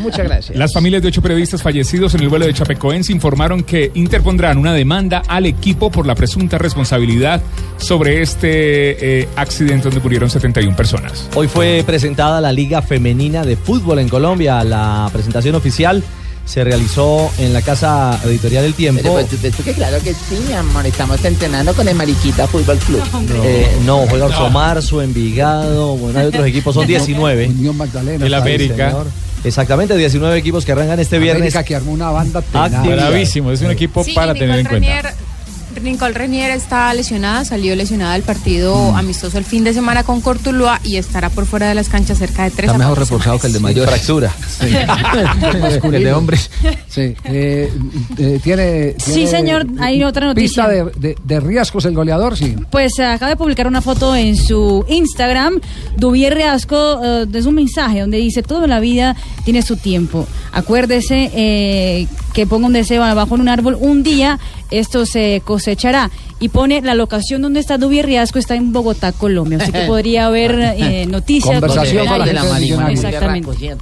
[0.00, 0.56] Muchas gracias.
[0.56, 4.72] Las familias de ocho periodistas fallecidos en el vuelo de Chapecoense informaron que interpondrán una
[4.72, 7.42] demanda al equipo por la presunta responsabilidad
[7.78, 11.28] sobre este eh, accidente donde murieron 71 personas.
[11.34, 11.82] Hoy fue
[12.20, 14.62] presentada la Liga Femenina de Fútbol en Colombia.
[14.62, 16.04] La presentación oficial
[16.44, 19.00] se realizó en la Casa Editorial del Tiempo.
[19.02, 20.84] Pero pues, pues, que claro que sí, mi amor.
[20.84, 23.02] Estamos entrenando con el Mariquita Fútbol Club.
[23.42, 27.48] Eh, no, juega Orso Marzo, Envigado, bueno, hay otros equipos, son 19.
[27.48, 28.26] Unión Magdalena.
[28.26, 28.90] El América.
[28.90, 29.06] señor.
[29.42, 31.40] Exactamente, 19 equipos que arrancan este viernes.
[31.40, 32.42] América que armó una banda.
[32.52, 35.14] Bravísimo, es un equipo Sí, para tener en cuenta.
[35.82, 38.96] Nicole Renier está lesionada, salió lesionada del partido Mm.
[38.96, 42.44] amistoso el fin de semana con Cortuluá y estará por fuera de las canchas cerca
[42.44, 43.88] de tres Está a mejor reforzado que el de mayor.
[43.88, 44.32] Fractura.
[45.92, 46.50] el de hombres.
[46.88, 47.72] Sí, eh,
[48.18, 50.66] eh, tiene, Sí, tiene señor, hay otra noticia.
[50.66, 52.54] Pista de, de- de riesgos el goleador, sí.
[52.70, 55.60] Pues eh, acaba de publicar una foto en su Instagram.
[55.96, 60.26] Duvier Reasco eh, es un mensaje donde dice: Toda la vida tiene su tiempo.
[60.52, 63.76] Acuérdese eh, que ponga un deseo abajo en un árbol.
[63.78, 64.38] Un día
[64.70, 66.10] esto se cosechará.
[66.38, 69.58] Y pone la locación donde está Duvier Riasco, está en Bogotá, Colombia.
[69.60, 71.60] Así que podría haber eh, noticias.
[71.60, 72.88] Conversación con la del millonario.
[72.88, 73.76] Exactamente.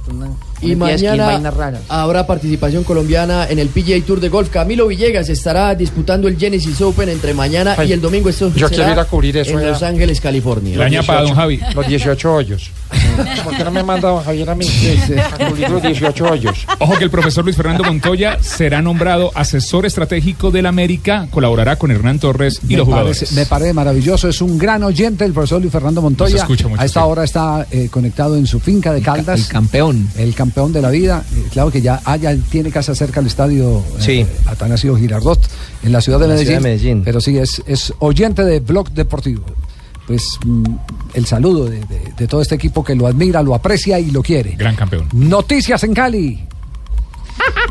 [0.61, 1.41] Y mañana
[1.87, 4.49] habrá participación colombiana en el PGA Tour de Golf.
[4.49, 8.27] Camilo Villegas estará disputando el Genesis Open entre mañana Ay, y el domingo.
[8.29, 9.67] Esto yo será quiero ir a cubrir eso en.
[9.67, 10.75] Los Ángeles, California.
[10.75, 12.71] Los 18 Los 18 hoyos.
[13.43, 14.65] ¿Por qué no me manda don Javier a mí?
[15.31, 16.65] A cubrir los 18 hoyos.
[16.79, 21.91] Ojo que el profesor Luis Fernando Montoya será nombrado asesor estratégico del América, colaborará con
[21.91, 23.31] Hernán Torres y me los parece, jugadores.
[23.33, 26.33] me parece maravilloso, es un gran oyente el profesor Luis Fernando Montoya.
[26.33, 27.05] Nos escucha mucho, a esta sí.
[27.07, 29.39] hora está eh, conectado en su finca de Caldas.
[29.39, 30.09] el campeón.
[30.17, 31.23] El campeón de la vida.
[31.35, 34.25] Eh, claro que ya, ah, ya tiene casa cerca al estadio eh, Sí.
[34.45, 35.39] Atanasio Girardot,
[35.83, 37.01] en la ciudad de, En la Medellín, ciudad de Medellín.
[37.03, 39.43] Pero sí, es, es oyente de Blog Deportivo.
[40.09, 40.63] Pues mm,
[41.13, 44.23] el saludo de, de- de todo este equipo que lo admira, lo aprecia y lo
[44.23, 44.55] quiere.
[44.55, 45.07] Gran campeón.
[45.13, 46.39] Noticias en Cali.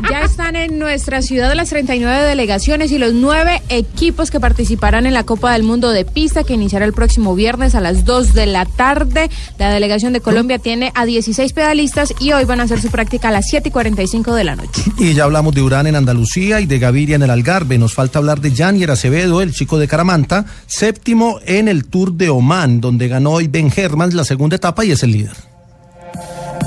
[0.09, 5.13] Ya están en nuestra ciudad las 39 delegaciones y los nueve equipos que participarán en
[5.13, 8.45] la Copa del Mundo de Pista que iniciará el próximo viernes a las 2 de
[8.45, 9.29] la tarde.
[9.57, 13.29] La delegación de Colombia tiene a 16 pedalistas y hoy van a hacer su práctica
[13.29, 14.83] a las 7 y 45 de la noche.
[14.97, 17.77] Y ya hablamos de Urán en Andalucía y de Gaviria en el Algarve.
[17.77, 22.29] Nos falta hablar de Janier Acevedo, el chico de Caramanta, séptimo en el Tour de
[22.29, 25.48] Oman, donde ganó hoy Ben Hermans la segunda etapa y es el líder.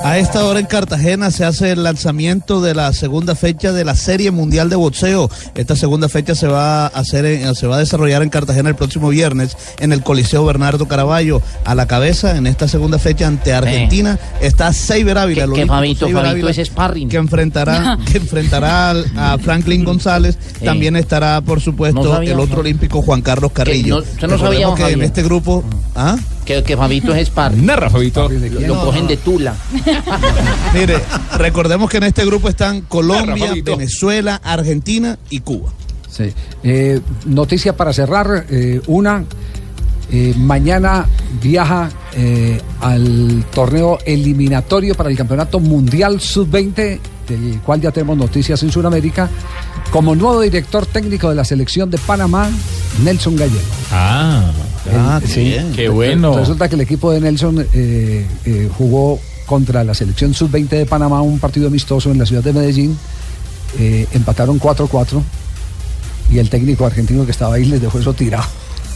[0.04, 3.94] A esta hora en Cartagena se hace el lanzamiento de la segunda fecha de la
[3.94, 5.30] Serie Mundial de Boxeo.
[5.54, 8.74] Esta segunda fecha se va a hacer, en- se va a desarrollar en Cartagena el
[8.74, 11.40] próximo viernes en el Coliseo Bernardo Caraballo.
[11.64, 15.44] A la cabeza en esta segunda fecha ante Argentina está Seiber Ávila.
[15.44, 17.08] que olímpico Fabito, Seiber Fabito Ávila, es sparring.
[17.08, 20.36] Que enfrentará, que enfrentará a Franklin González.
[20.60, 20.64] Eh.
[20.64, 22.60] También estará, por supuesto, No sabía, el otro no.
[22.62, 23.96] olímpico Juan Carlos Carrillo.
[23.96, 25.62] no- usted no sabía, que en este grupo.
[25.94, 26.16] ¿ah?
[26.44, 27.64] Que, que Fabito es sparring.
[27.64, 28.28] Narra, Fabito.
[28.28, 29.54] Lo, lo cogen de tula.
[30.74, 30.98] Mire,
[31.36, 33.54] recordemos que en este grupo están Colombia.
[33.64, 35.72] Venezuela, Argentina y Cuba.
[36.10, 36.32] Sí.
[36.62, 39.24] Eh, noticia para cerrar, eh, una,
[40.14, 41.06] eh, mañana
[41.40, 48.62] viaja eh, al torneo eliminatorio para el Campeonato Mundial Sub-20, del cual ya tenemos noticias
[48.62, 49.30] en Sudamérica,
[49.90, 52.50] como nuevo director técnico de la selección de Panamá,
[53.02, 53.62] Nelson Gallego.
[53.90, 54.52] Ah,
[54.90, 55.72] Ah, El- qué bien.
[55.72, 56.36] Qué bueno.
[56.36, 61.20] Resulta que el equipo de Nelson eh, eh, jugó contra la selección sub-20 de Panamá
[61.22, 62.96] un partido amistoso en la ciudad de Medellín.
[63.78, 65.22] Eh, empataron 4-4
[66.30, 68.44] y el técnico argentino que estaba ahí les dejó eso tirado.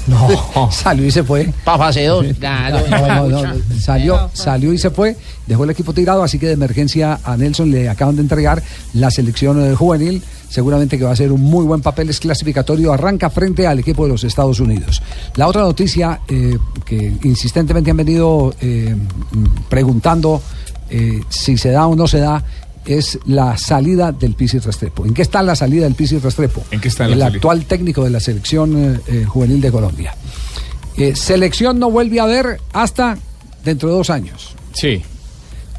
[0.06, 0.70] No.
[0.72, 1.52] salió y se fue.
[1.64, 2.26] Pa' fase dos.
[2.38, 2.80] Claro.
[2.90, 6.52] No, no, no, Salió, salió y se fue, dejó el equipo tirado, así que de
[6.52, 8.62] emergencia a Nelson le acaban de entregar
[8.94, 10.22] la selección eh, juvenil.
[10.48, 14.04] Seguramente que va a ser un muy buen papel, es clasificatorio, arranca frente al equipo
[14.04, 15.02] de los Estados Unidos.
[15.34, 18.94] La otra noticia eh, que insistentemente han venido eh,
[19.68, 20.40] preguntando
[20.88, 22.44] eh, si se da o no se da
[22.86, 25.04] es la salida del Pisi Restrepo.
[25.04, 26.64] ¿En qué está la salida del Pisi Restrepo?
[26.70, 27.36] ¿En qué está la el salida?
[27.36, 30.14] actual técnico de la selección eh, eh, juvenil de Colombia.
[30.96, 33.18] Eh, selección no vuelve a ver hasta
[33.64, 34.54] dentro de dos años.
[34.72, 35.02] Sí.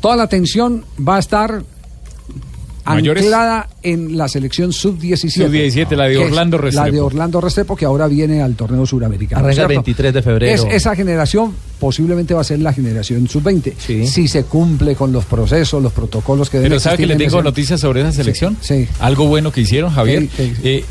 [0.02, 1.64] Toda la atención va a estar
[2.96, 3.24] ¿Mayores?
[3.24, 5.30] anclada en la selección sub-17.
[5.46, 7.06] Sub-17, la de Orlando La de Restrepo.
[7.06, 9.40] Orlando Restrepo, que ahora viene al torneo suramericano.
[9.40, 9.70] Arranca el ¿cierto?
[9.70, 10.54] 23 de febrero.
[10.68, 13.74] Es- esa generación posiblemente va a ser la generación sub-20.
[14.06, 17.14] Si se cumple con los procesos, los protocolos que deben Pero ¿sabe que existir le
[17.26, 18.58] en tengo ese- noticias sobre esa selección?
[18.62, 18.88] Sí.
[19.00, 20.24] Algo bueno que hicieron, Javier.
[20.24, 20.54] Sí, sí.
[20.64, 20.86] Eh,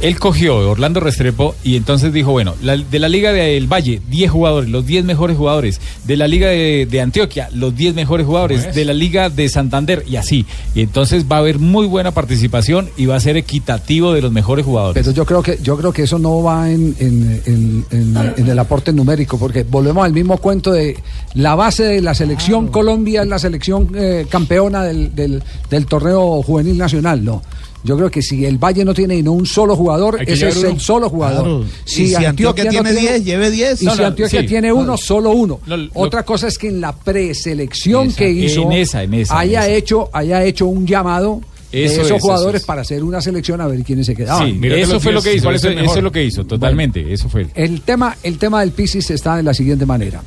[0.00, 4.30] él cogió Orlando Restrepo y entonces dijo, bueno, la- de la Liga del Valle, 10
[4.30, 5.80] jugadores, los 10 mejores jugadores.
[6.04, 8.58] De la Liga de, de Antioquia, los 10 mejores jugadores.
[8.60, 8.74] ¿Cómo es?
[8.76, 10.44] De la Liga de Santander y así.
[10.74, 14.32] Y entonces va a haber muy buena participación y va a ser equitativo de los
[14.32, 15.02] mejores jugadores.
[15.02, 18.48] Pero yo creo que yo creo que eso no va en, en- en- en- en
[18.48, 20.96] el aporte numérico, porque volvemos al mismo cuento de
[21.34, 26.42] la base de la selección Colombia es la selección eh, campeona del, del- del torneo
[26.42, 27.42] juvenil nacional, no.
[27.84, 30.62] Yo creo que si el Valle no tiene y no un solo jugador, ese es
[30.64, 31.42] el solo jugador.
[31.42, 31.64] Claro.
[31.86, 33.82] Y si Antioquia tiene 10, lleve 10.
[33.82, 34.46] Y No, si no, Antioquia sí.
[34.46, 35.60] tiene uno, solo uno.
[35.66, 39.38] Lo- Otra cosa es que en la preselección Esa, que hizo en esa, en esa,
[39.38, 39.76] haya en esa.
[39.78, 42.66] hecho haya hecho un llamado Eso esos es, eso jugadores es.
[42.66, 44.48] para hacer una selección a ver quiénes se quedaban.
[44.48, 47.48] Sí, eso fue lo que hizo, eso, eso es lo que hizo, totalmente, eso fue.
[47.54, 50.22] El tema, el tema del Pisis está de la siguiente manera.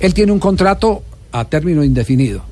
[0.00, 2.42] Él tiene un contrato a término indefinido.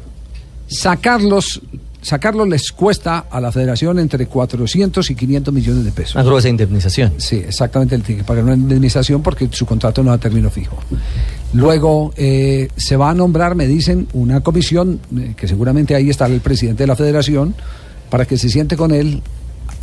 [0.66, 1.60] Sacarlos,
[2.04, 6.14] sacarlos les cuesta a la federación entre 400 y 500 millones de pesos.
[6.14, 7.14] Una gruesa indemnización.
[7.16, 10.76] Sí, exactamente, tiene que pagar una indemnización porque su contrato no da término fijo.
[11.54, 16.32] Luego eh, se va a nombrar, me dicen, una comisión, eh, que seguramente ahí estará
[16.32, 17.54] el presidente de la federación,
[18.10, 19.22] para que se siente con él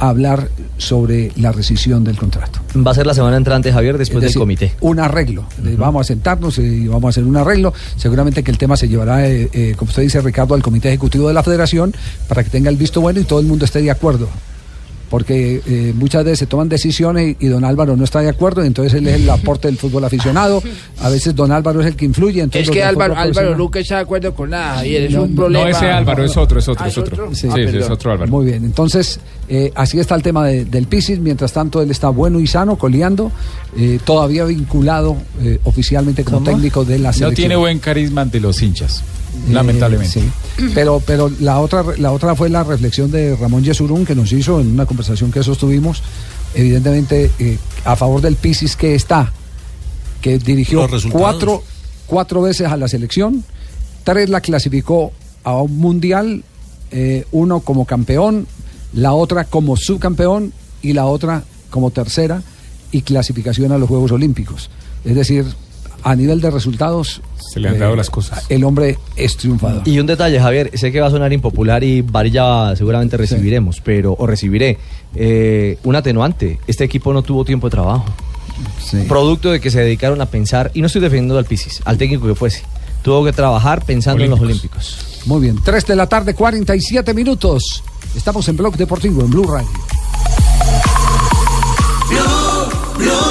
[0.02, 2.60] a hablar sobre la rescisión del contrato.
[2.76, 4.74] Va a ser la semana entrante, Javier, después Es del comité.
[4.82, 5.45] Un arreglo.
[5.64, 7.72] Eh, Vamos a sentarnos eh, y vamos a hacer un arreglo.
[7.95, 11.28] Seguramente que el tema se llevará, eh, eh, como usted dice, Ricardo, al Comité Ejecutivo
[11.28, 11.93] de la Federación
[12.28, 14.28] para que tenga el visto bueno y todo el mundo esté de acuerdo.
[15.12, 18.64] Porque eh, muchas veces se toman decisiones y, y don Álvaro no está de acuerdo,
[18.64, 20.64] y entonces él es el aporte del fútbol aficionado.
[21.01, 22.41] A veces don Álvaro es el que influye.
[22.41, 25.03] Entonces Es que Álvaro, Álvaro nunca está de acuerdo con nada, Javier.
[25.03, 25.70] Es No, un no, problema.
[25.70, 27.36] ese Álvaro, es otro, es otro, Ah, es otro.
[27.36, 28.32] Sí, Sí, sí, es otro Álvaro.
[28.32, 31.20] Muy bien, entonces eh, así está el tema de- del Pisis.
[31.20, 33.32] Mientras tanto, él está bueno y sano, coleando,
[33.78, 37.36] eh, todavía vinculado eh, oficialmente como técnico de la No selección.
[37.36, 39.03] tiene buen carisma ante los hinchas,
[39.34, 40.19] Eh, lamentablemente.
[40.19, 40.29] sí.
[40.73, 44.59] Pero, pero la otra la otra fue la reflexión de Ramón Yesurún que nos hizo
[44.59, 46.03] en una conversación que sostuvimos,
[46.53, 49.32] evidentemente eh, a favor del Pisis que está,
[50.21, 51.63] que dirigió cuatro,
[52.07, 53.43] cuatro veces a la selección,
[54.03, 55.13] tres la clasificó
[55.43, 56.43] a un mundial,
[56.91, 58.47] eh, uno como campeón,
[58.93, 62.43] la otra como subcampeón y la otra como tercera
[62.91, 64.69] y clasificación a los Juegos Olímpicos.
[65.05, 65.45] Es decir,
[66.04, 67.22] a nivel de resultados,
[67.52, 68.45] Se le han dado las cosas.
[68.49, 69.82] el hombre es triunfador.
[69.86, 74.16] Y un detalle, Javier, sé que va a sonar impopular y varilla seguramente recibiremos, pero,
[74.18, 74.78] o recibiré,
[75.16, 76.60] eh, un atenuante.
[76.68, 78.06] Este equipo no tuvo tiempo de trabajo.
[79.08, 82.28] Producto de que se dedicaron a pensar, y no estoy defendiendo al Pisis, al técnico
[82.28, 82.64] que fuese.
[83.02, 85.22] Tuvo que trabajar pensando en los Olímpicos.
[85.26, 87.84] Muy bien, 3 de la tarde, 47 minutos.
[88.16, 89.70] Estamos en Blog Deportivo, en Blue Radio.
[92.97, 93.30] Blue Radio.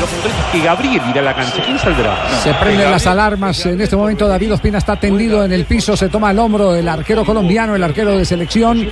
[0.00, 1.62] Lo concreto es que Gabriel irá a la cancha.
[1.64, 2.16] ¿Quién saldrá?
[2.42, 3.64] Se prenden las alarmas.
[3.64, 5.96] En este momento David Ospina está tendido en el piso.
[5.96, 8.86] Se toma el hombro el arquero colombiano, el arquero de selección.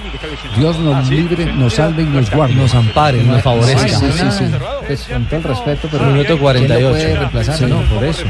[0.57, 2.55] Dios nos libre, nos salve y nos guarde.
[2.55, 3.87] Nos ampare, nos favorezca.
[3.89, 4.45] Sí, sí, sí.
[4.87, 6.91] Pues, con todo el respeto, pero Minuto ¿quién lo 48.
[6.91, 7.57] puede reemplazar?
[7.59, 7.65] Sí.
[7.67, 8.23] No, por eso.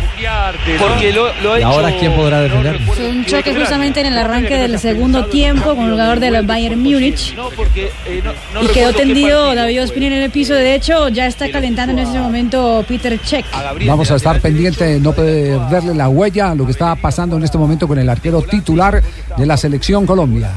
[0.79, 2.81] Porque lo, lo ¿Y ahora quién podrá defender?
[2.83, 6.81] Fue un choque justamente en el arranque del segundo tiempo con el jugador del Bayern
[6.83, 7.37] Múnich.
[7.77, 8.22] eh,
[8.62, 10.55] Y quedó tendido David Ospina en el piso.
[10.55, 13.45] De hecho, ya está calentando en ese momento Peter Check.
[13.87, 17.45] Vamos a estar pendiente de no perderle la huella a lo que está pasando en
[17.45, 19.03] este momento con el arquero titular
[19.37, 20.51] de la selección Colombia.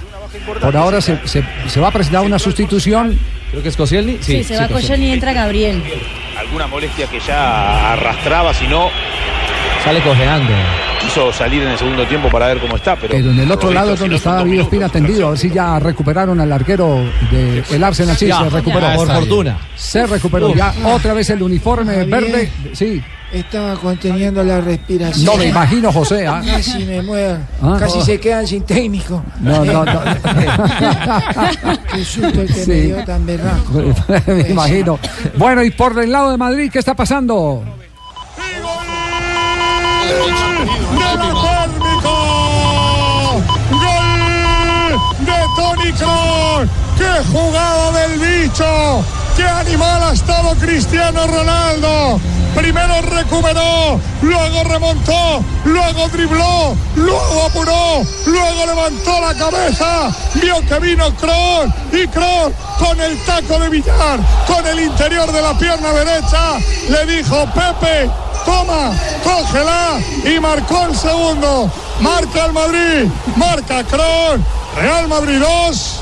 [0.61, 3.17] Por ahora se, se- se va a presentar una sustitución.
[3.51, 4.17] Creo que es Koscielny.
[4.21, 5.81] Sí, se va Koscielny y entra Gabriel.
[6.37, 8.89] Alguna molestia que ya arrastraba, si no,
[9.87, 10.51] Sale cojeando.
[11.01, 12.97] quiso salir en el segundo tiempo para ver cómo está.
[12.97, 15.27] Pero, Pero en el otro lado es donde está David Ospina tendido.
[15.27, 16.99] A ver si ya recuperaron al arquero
[17.31, 18.17] del Arsenal.
[18.17, 18.93] Sí, Ya, se recuperó.
[18.95, 19.57] por fortuna.
[19.77, 20.49] Se recuperó.
[20.49, 20.57] Uf.
[20.57, 22.51] Ya otra vez el uniforme verde.
[22.73, 23.01] Sí.
[23.31, 25.25] Estaba conteniendo la respiración.
[25.25, 26.27] No me imagino, José.
[26.27, 26.41] ¿ah?
[26.45, 27.37] Casi me muero.
[27.61, 27.77] Ah.
[27.79, 28.05] Casi Oh.
[28.05, 29.23] se quedan sin técnico.
[29.39, 29.99] No, no, no.
[31.93, 32.69] Qué susto el que Sí.
[32.69, 33.83] me dio tan berraco.
[34.27, 34.99] me imagino.
[35.37, 37.63] Bueno, y por el lado de Madrid, ¿qué está pasando?
[43.71, 46.67] ¡Gol de Tony Kroos!
[46.97, 49.03] ¡Qué jugada del bicho!
[49.35, 52.19] ¡Qué animal ha estado Cristiano Ronaldo!
[52.57, 60.09] Primero recuperó, luego remontó, luego dribló, luego apuró, luego levantó la cabeza,
[60.41, 65.41] vio que vino Kroos y Kroos con el taco de billar, con el interior de
[65.43, 66.57] la pierna derecha,
[66.89, 68.09] le dijo Pepe,
[68.47, 68.93] toma,
[69.23, 71.69] cógela y marcó el segundo.
[71.99, 74.39] Marca el Madrid, marca Kroos,
[74.75, 76.01] Real Madrid 2,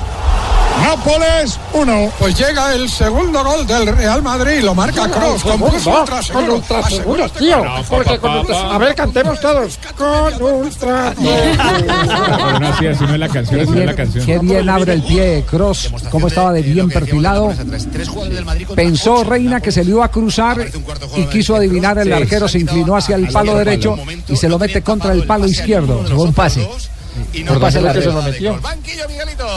[0.81, 2.11] Nápoles 1.
[2.19, 6.23] Pues llega el segundo gol del Real Madrid, lo marca Kroos con plus ultra Con
[6.23, 6.55] seguro.
[6.55, 7.63] ultra seguro, Asegura tío.
[7.89, 8.53] Porque con.
[8.53, 9.79] A ver, cantemos todos.
[9.97, 13.85] Con ultra Pero no así, así no es la canción, Qué así no es bien,
[13.85, 14.25] la canción.
[14.25, 17.53] qué bien abre el pie Cross, cómo estaba de bien perfilado.
[18.75, 20.57] Pensó Reina que se le iba a cruzar
[21.15, 24.81] y quiso adivinar el arquero, se inclinó hacia el palo derecho y se lo mete
[24.81, 26.03] contra el palo izquierdo.
[26.03, 26.67] Fue un pase.
[27.47, 28.03] Por pase la la red.
[28.03, 28.59] se lo metió.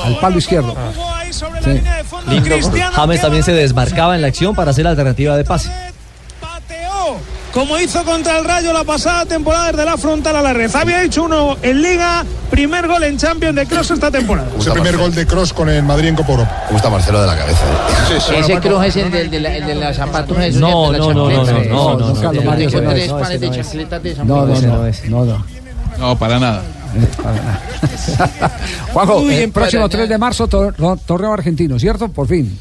[0.04, 0.74] Al palo izquierdo.
[1.64, 1.80] Sí.
[2.28, 2.56] Lindo.
[2.94, 5.70] James también se desmarcaba en la acción para hacer la alternativa de pase.
[7.52, 10.70] Como hizo contra el Rayo la pasada temporada desde la frontal a la red.
[10.76, 14.48] Había hecho uno en Liga, primer gol en Champions de Cross esta temporada.
[14.58, 16.66] Es el primer gol de Cross con el Madrid en Copa Europa.
[16.70, 17.64] Gusta Marcelo de la cabeza.
[18.38, 20.98] Ese Cruz es el de, de la- el de los zapatos esos No, de la
[20.98, 21.70] no, no, no, chancleta.
[21.70, 23.46] no, no, no, no, Carlos no, Mario, ese no Tres es, no, pares ese de
[23.46, 23.60] no es.
[23.66, 24.62] chancletas de No, no, zapatos.
[25.08, 25.46] no, no, no.
[25.98, 26.62] No, para nada.
[28.92, 30.74] Juanjo, Muy el bien, próximo para 3 de marzo, tor-
[31.06, 32.08] torneo argentino, ¿cierto?
[32.08, 32.56] Por fin.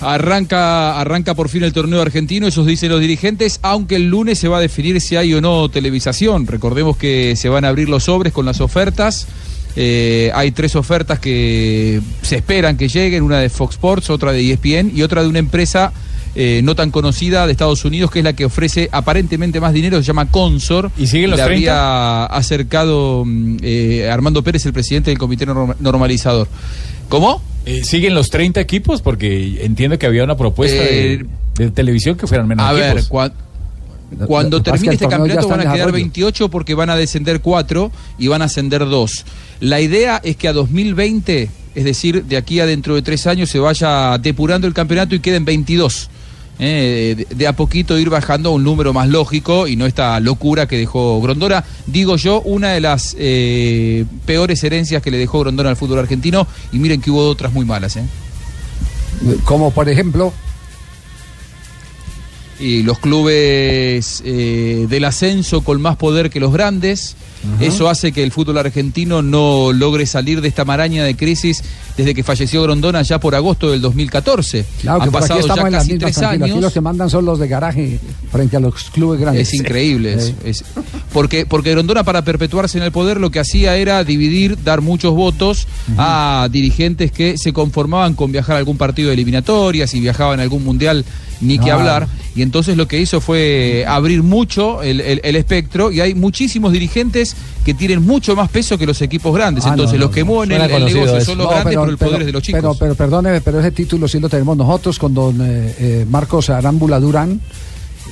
[0.00, 4.46] Arranca, arranca por fin el torneo argentino, eso dicen los dirigentes, aunque el lunes se
[4.46, 6.46] va a definir si hay o no televisación.
[6.46, 9.26] Recordemos que se van a abrir los sobres con las ofertas.
[9.74, 14.52] Eh, hay tres ofertas que se esperan que lleguen, una de Fox Sports, otra de
[14.52, 15.92] ESPN y otra de una empresa
[16.34, 19.96] eh, no tan conocida de Estados Unidos, que es la que ofrece aparentemente más dinero,
[19.98, 20.90] se llama Consor.
[20.98, 21.72] ¿Y siguen los Le 30?
[21.72, 26.48] habría acercado mm, eh, Armando Pérez, el presidente del Comité Norma- Normalizador.
[27.08, 27.42] ¿Cómo?
[27.66, 29.02] Eh, ¿Siguen los 30 equipos?
[29.02, 31.24] Porque entiendo que había una propuesta Eh,
[31.56, 33.10] de, de televisión que fueran menos A ver, equipos.
[33.10, 33.32] cua-
[34.26, 35.92] cuando es termine este campeonato van a quedar desarrollo.
[35.92, 39.24] 28 porque van a descender 4 y van a ascender 2.
[39.60, 43.50] La idea es que a 2020, es decir, de aquí a dentro de 3 años,
[43.50, 46.10] se vaya depurando el campeonato y queden 22.
[46.58, 50.18] Eh, de, de a poquito ir bajando a un número más lógico y no esta
[50.18, 51.64] locura que dejó Grondona.
[51.86, 56.48] Digo yo, una de las eh, peores herencias que le dejó Grondona al fútbol argentino
[56.72, 57.94] y miren que hubo otras muy malas.
[57.94, 58.02] ¿eh?
[59.44, 60.32] Como por ejemplo,
[62.58, 67.14] y los clubes del ascenso con más poder que los grandes.
[67.60, 71.62] Eso hace que el fútbol argentino no logre salir de esta maraña de crisis
[71.96, 74.64] desde que falleció Grondona ya por agosto del 2014.
[74.80, 76.60] claro que Han pasado ya casi mismas, tres Aquí años.
[76.60, 77.98] los que mandan son los de garaje
[78.30, 79.48] frente a los clubes grandes.
[79.48, 80.14] Es increíble.
[80.14, 80.34] es- Sí.
[80.44, 80.64] es-
[81.12, 85.14] porque, porque Grondona para perpetuarse en el poder lo que hacía era dividir, dar muchos
[85.14, 85.66] votos
[85.96, 90.42] a dirigentes que se conformaban con viajar a algún partido de eliminatorias y viajaban a
[90.42, 91.04] algún mundial,
[91.40, 92.06] ni que hablar.
[92.34, 96.72] Y entonces lo que hizo fue abrir mucho el, el- el espectro y hay muchísimos
[96.72, 97.34] dirigentes
[97.64, 99.64] que tienen mucho más peso que los equipos grandes.
[99.66, 101.98] Ah, entonces no, los que mueven el, el negocio son los grandes, pero- pero, el
[101.98, 102.60] pero- poder es de los chicos.
[102.60, 106.48] Pero, pero perdóneme, pero ese título sí lo tenemos nosotros con don eh, eh, Marcos
[106.50, 107.40] Arámbula Durán,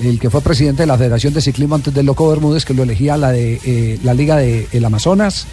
[0.03, 2.83] el que fue presidente de la Federación de Ciclismo antes del Loco Bermúdez, que lo
[2.83, 5.47] elegía la de eh, la Liga de el Amazonas,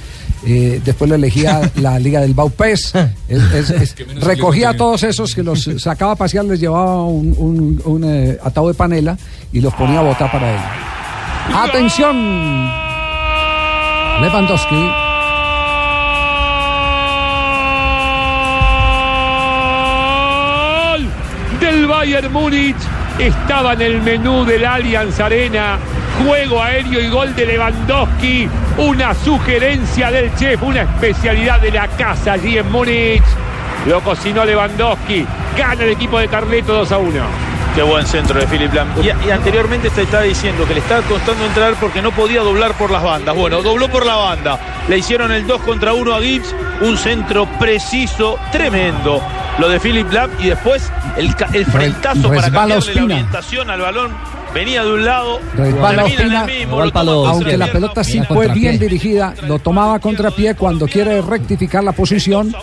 [0.45, 2.93] eh, después lo elegía la Liga del Baupés,
[3.27, 7.33] es- es- es- recogía a todos esos que los sacaba a pasear, les llevaba un,
[7.37, 9.17] un, un, eh, atado de panela
[9.51, 10.59] y los ponía a votar para él.
[11.55, 12.69] ¡Atención!
[14.21, 14.75] Lewandowski.
[20.93, 21.07] Gol
[21.59, 22.75] del Bayern Múnich.
[23.19, 25.77] Estaba en el menú del Allianz Arena.
[26.25, 28.47] Juego aéreo y gol de Lewandowski.
[28.77, 33.23] Una sugerencia del chef, una especialidad de la casa allí en Múnich.
[33.85, 35.25] Lo cocinó Lewandowski.
[35.57, 37.53] Gana el equipo de Carleto 2 a 1.
[37.75, 38.87] Qué buen centro de Philip Lam.
[39.01, 42.73] Y, y anteriormente se estaba diciendo que le estaba costando entrar porque no podía doblar
[42.73, 43.35] por las bandas.
[43.35, 44.59] Bueno, dobló por la banda.
[44.87, 46.55] Le hicieron el 2 contra 1 a Gibbs.
[46.81, 49.21] Un centro preciso, tremendo.
[49.59, 54.11] Lo de Philip Lam y después el, el frentazo para cambiarle la orientación al balón.
[54.53, 58.03] Venía de un lado, Resbala termina en Ospina, el mismo, lo toma aunque la pelota
[58.03, 62.53] sí fue bien dirigida, lo tomaba a contrapié cuando quiere rectificar la posición,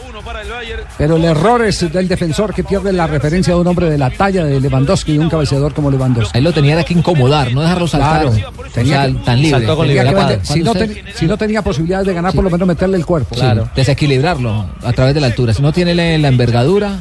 [0.97, 4.09] pero el error es del defensor que pierde la referencia de un hombre de la
[4.11, 6.39] talla de Lewandowski y un cabeceador como Lewandowski.
[6.39, 8.23] Ahí lo tenía que incomodar, no dejarlo saltar.
[8.31, 9.61] Claro, tenía que- tan libre.
[9.67, 12.51] tenía que vender- si, no Cuando ten- si no tenía posibilidades de ganar, por lo
[12.51, 13.35] menos meterle el cuerpo.
[13.35, 15.53] Sí, desequilibrarlo a través de la altura.
[15.53, 17.01] Si no tiene la envergadura,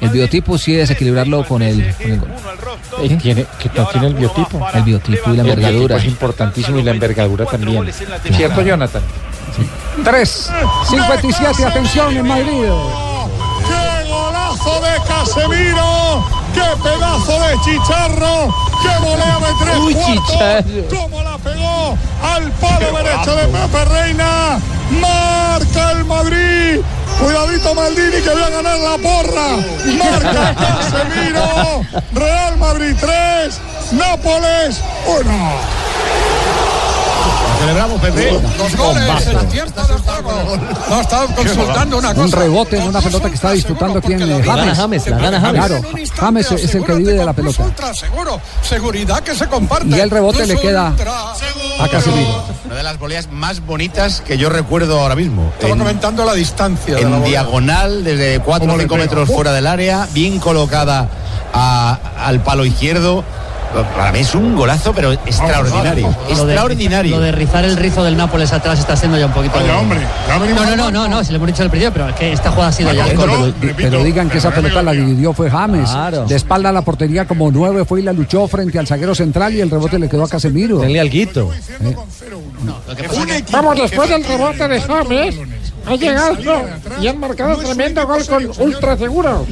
[0.00, 2.30] el biotipo sí desequilibrarlo con el, con el gol.
[3.02, 4.66] Eh, tiene, que no tiene el biotipo.
[4.72, 5.96] El biotipo y la envergadura.
[5.96, 7.90] Es importantísimo y la envergadura también.
[8.32, 9.02] ¿Cierto, Jonathan?
[10.04, 10.50] 3,
[10.88, 12.64] 57, atención en Madrid.
[13.68, 16.24] ¡Qué golazo de Casemiro!
[16.54, 18.54] ¡Qué pedazo de chicharro!
[18.82, 20.26] ¡Qué volea de tres Uy, cuartos!
[20.26, 21.00] Chicharro.
[21.00, 24.58] ¡Cómo la pegó al palo derecho de Pepe Reina!
[25.00, 26.80] ¡Marca el Madrid!
[27.20, 29.56] Cuidadito Maldini que voy a ganar la porra.
[29.98, 31.84] Marca Casemiro.
[32.14, 33.60] Real Madrid 3,
[33.92, 35.79] Nápoles 1.
[37.60, 38.32] Celebramos, Pepe.
[38.58, 40.56] Los goles en la fiesta del juego.
[40.88, 42.36] No, estaba consultando una Un cosa.
[42.38, 44.78] rebote en una pelota que está disputando quien La eh, gana James.
[44.78, 45.66] James, la gana James.
[45.66, 45.82] Claro,
[46.16, 47.62] James es el que vive de la pelota.
[47.62, 48.40] Ultra seguro.
[48.62, 49.88] Seguridad que se comparte.
[49.88, 52.44] Y el rebote le queda a Casemiro.
[52.64, 55.50] Una de las voleas más bonitas que yo recuerdo ahora mismo.
[55.54, 56.96] Estaba En- comentando la distancia.
[56.96, 59.04] de la en diagonal, desde 4 o ¿Cómo le 5 pega?
[59.06, 61.08] metros fuera del área, bien colocada
[61.52, 63.22] a- al palo izquierdo.
[63.96, 66.08] Para mí es un golazo, pero extraordinario.
[66.28, 67.16] Lo de- Extraordinario.
[67.16, 69.58] Lo de rizar el rizo del Nápoles atrás está haciendo ya un poquito.
[69.60, 72.14] De- hombre, No, no, no, no, no, si lo hemos dicho al principio, pero es
[72.16, 73.04] que esta jugada ha sido ya.
[73.06, 75.90] Pero, pero digan que esa pelota la dividió fue James.
[76.26, 79.54] De espalda a la portería como nueve fue y la luchó frente al zaguero central
[79.54, 80.80] y el rebote le quedó a Casemiro.
[80.80, 81.50] Tenle alguito.
[83.52, 85.36] Vamos, después del rebote de James,
[85.90, 86.36] ha llegado
[87.00, 89.46] y han marcado tremendo gol con ultra seguro.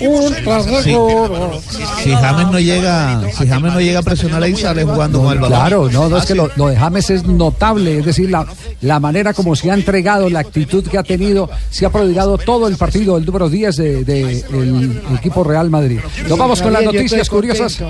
[0.00, 1.60] Ultra seguro.
[2.02, 5.48] Si James no llega, si James no llega a presionar ahí, sale jugando balón.
[5.48, 8.46] Claro, no, no es que lo, lo de James es notable, es decir, la,
[8.82, 12.68] la manera como se ha entregado, la actitud que ha tenido, se ha prodigado todo
[12.68, 16.00] el partido, el número 10 del de, el equipo Real Madrid.
[16.28, 17.80] Nos vamos con las noticias curiosas.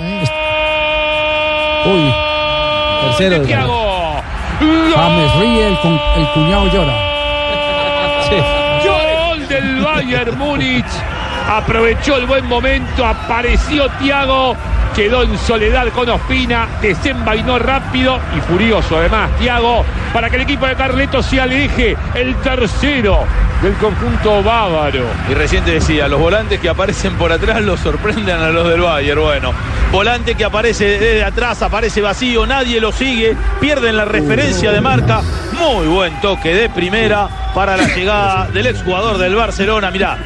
[1.85, 2.13] Uy,
[3.17, 3.45] tercero.
[4.95, 7.10] James ríe, el cuñado llora.
[8.39, 10.85] Gol del Bayern Múnich.
[11.49, 14.55] Aprovechó el buen momento, apareció Tiago,
[14.95, 20.65] quedó en soledad con Ospina, desenvainó rápido y furioso además Tiago para que el equipo
[20.67, 23.25] de Carleto se aleje el tercero
[23.61, 25.05] del conjunto bávaro.
[25.29, 28.81] Y recién te decía, los volantes que aparecen por atrás los sorprenden a los del
[28.81, 29.21] Bayern.
[29.21, 29.53] Bueno,
[29.91, 35.21] volante que aparece desde atrás, aparece vacío, nadie lo sigue, pierden la referencia de marca.
[35.53, 39.91] Muy buen toque de primera para la llegada del exjugador del Barcelona.
[39.91, 40.17] Mirá,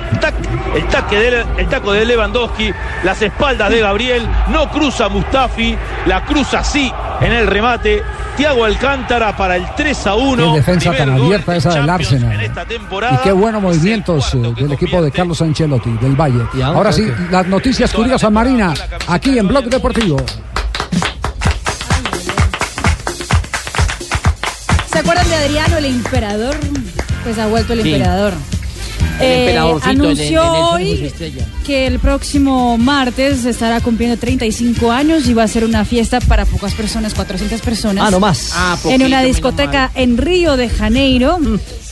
[0.76, 2.72] el, taque de, el taco de Lewandowski,
[3.03, 5.76] las espaldas de Gabriel, no cruza Mustafi,
[6.06, 6.89] la cruza sí
[7.20, 8.01] en el remate.
[8.38, 10.51] Tiago Alcántara para el 3 a 1.
[10.53, 12.34] Qué defensa tan Primer abierta esa del Arsenal.
[12.34, 13.16] en esta temporada.
[13.16, 16.41] Y qué buenos movimientos eh, del equipo de Carlos Ancelotti, del Valle.
[16.64, 18.74] Ahora sí, las noticias curiosas, Marina,
[19.08, 20.18] aquí en Blog Deportivo.
[24.91, 26.56] ¿Se acuerdan de Adriano, el emperador?
[27.24, 27.93] Pues ha vuelto el Sí.
[27.93, 28.34] emperador.
[29.20, 31.11] El Eh, anunció hoy
[31.66, 36.45] que el próximo martes estará cumpliendo 35 años y va a ser una fiesta para
[36.45, 38.05] pocas personas, 400 personas.
[38.07, 38.51] Ah, no más.
[38.53, 41.39] Ah, en poquito, una menos discoteca en Río de Janeiro.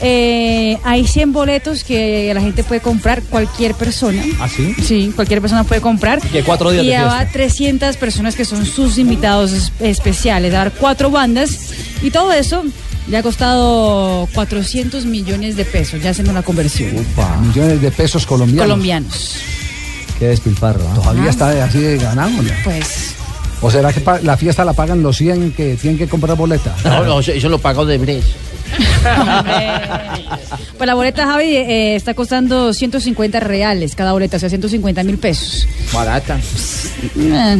[0.00, 4.22] Eh, hay 100 boletos que la gente puede comprar, cualquier persona.
[4.40, 4.74] ¿Ah, sí?
[4.82, 6.20] Sí, cualquier persona puede comprar.
[6.20, 7.32] Que cuatro días y de va fiesta.
[7.32, 10.52] 300 personas que son sus invitados es- especiales.
[10.52, 11.70] Va a haber cuatro bandas
[12.02, 12.64] y todo eso
[13.08, 16.90] le ha costado 400 millones de pesos, ya haciendo la conversión.
[17.42, 18.64] Millones de pesos colombianos.
[18.64, 19.36] Colombianos.
[20.18, 20.84] Qué despilfarro.
[20.94, 22.00] Todavía está así de.
[22.62, 23.14] Pues.
[23.60, 26.74] ¿O será que la fiesta la pagan los 100 que tienen que comprar boleta?
[26.84, 28.24] No, no, eso, eso lo pagó de Bres.
[30.76, 35.18] Pues la boleta, Javi, eh, está costando 150 reales cada boleta, o sea, 150 mil
[35.18, 35.68] pesos.
[35.92, 36.36] Barata.
[37.16, 37.58] Eh,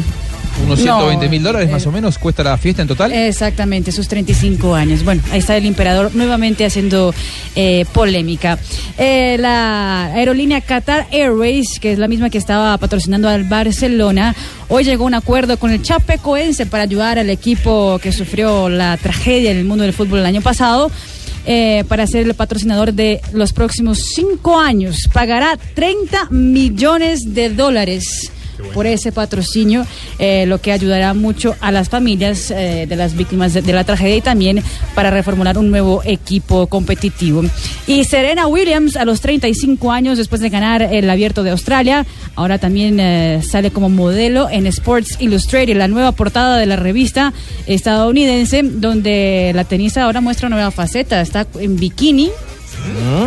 [0.65, 3.13] Unos No, 120 mil dólares eh, más o menos cuesta la fiesta en total.
[3.13, 5.05] Exactamente, sus 35 años.
[5.05, 7.15] Bueno, ahí está el emperador nuevamente haciendo
[7.57, 8.59] eh, polémica.
[8.99, 14.35] Eh, la aerolínea Qatar Airways, que es la misma que estaba patrocinando al Barcelona,
[14.69, 18.97] hoy llegó a un acuerdo con el Chapecoense para ayudar al equipo que sufrió la
[18.97, 20.91] tragedia en el mundo del fútbol el año pasado.
[21.47, 25.09] eh, para ser el patrocinador de los próximos cinco años.
[25.13, 28.31] Pagará 30 millones de dólares
[28.73, 29.87] por ese patrocinio,
[30.19, 33.85] eh, lo que ayudará mucho a las familias eh, de las víctimas de, de la
[33.85, 34.63] tragedia y también
[34.95, 37.43] para reformular un nuevo equipo competitivo.
[37.87, 42.59] Y Serena Williams, a los 35 años, después de ganar el abierto de Australia, ahora
[42.59, 47.33] también eh, sale como modelo en Sports Illustrated, la nueva portada de la revista
[47.67, 51.21] estadounidense, donde la tenista ahora muestra una nueva faceta.
[51.21, 52.31] Está en bikini,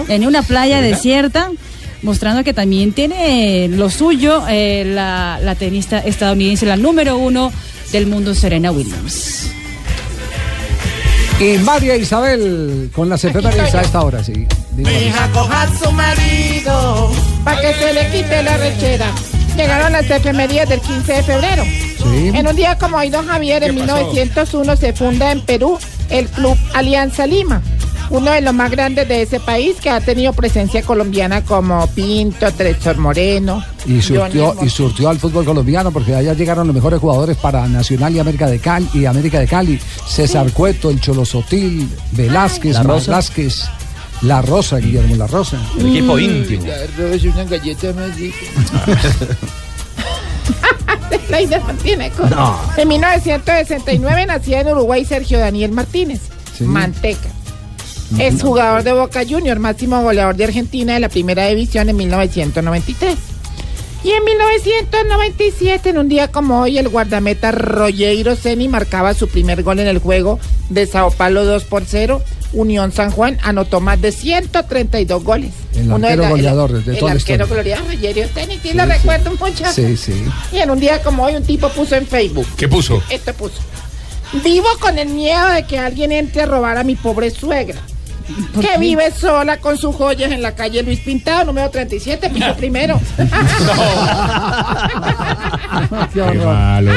[0.07, 1.51] en una playa desierta
[2.02, 7.52] mostrando que también tiene lo suyo eh, la, la tenista estadounidense, la número uno
[7.91, 9.52] del mundo, Serena Williams.
[11.40, 14.48] Y María Isabel con las efemérides a esta hora, sí.
[14.78, 17.11] Hija coja a su marido
[17.44, 19.11] para que se le quite la rechera.
[19.56, 21.64] Llegaron las efemerías del 15 de febrero.
[21.64, 22.32] Sí.
[22.34, 23.95] En un día como hoy, don Javier, en ¿Qué pasó?
[23.98, 25.78] 1901 se funda en Perú
[26.10, 27.61] el Club Alianza Lima,
[28.09, 32.51] uno de los más grandes de ese país que ha tenido presencia colombiana como Pinto,
[32.51, 33.63] Trezor Moreno.
[33.85, 38.15] Y surtió, y surtió al fútbol colombiano porque allá llegaron los mejores jugadores para Nacional
[38.15, 39.79] y América de Cali y América de Cali.
[40.07, 43.11] César Cueto, el Cholo Sotil, Velázquez, La Rosa.
[43.11, 43.63] Velázquez,
[44.21, 45.57] La Rosa, Guillermo La Rosa.
[45.77, 46.65] El equipo íntimo.
[46.65, 47.93] es una galleta
[51.29, 52.29] La no tiene cosa.
[52.29, 52.59] No.
[52.77, 56.21] En 1969 nacía en Uruguay Sergio Daniel Martínez,
[56.57, 56.63] Sí.
[56.63, 57.29] Manteca.
[58.19, 63.15] Es jugador de Boca Junior, máximo goleador de Argentina de la primera división en 1993.
[64.03, 69.63] Y en 1997, en un día como hoy, el guardameta Rogeiro Ceni marcaba su primer
[69.63, 70.39] gol en el juego
[70.69, 72.21] de Sao Paulo 2 por 0.
[72.53, 75.51] Unión San Juan anotó más de 132 goles.
[75.75, 78.73] El Uno arquero la- goleador de el toda la arquero glorioso Rogerio Ceni, sí, Sí,
[78.73, 78.89] lo sí.
[78.89, 79.65] recuerdo mucho.
[79.73, 80.23] Sí, sí.
[80.53, 82.47] Y en un día como hoy, un tipo puso en Facebook.
[82.55, 83.03] ¿Qué puso?
[83.09, 83.55] Esto puso.
[84.43, 87.79] Vivo con el miedo de que alguien entre a robar a mi pobre suegra.
[88.59, 92.99] Que vive sola con sus joyas en la calle Luis Pintado, número 37, piso primero.
[96.13, 96.91] Qué malo.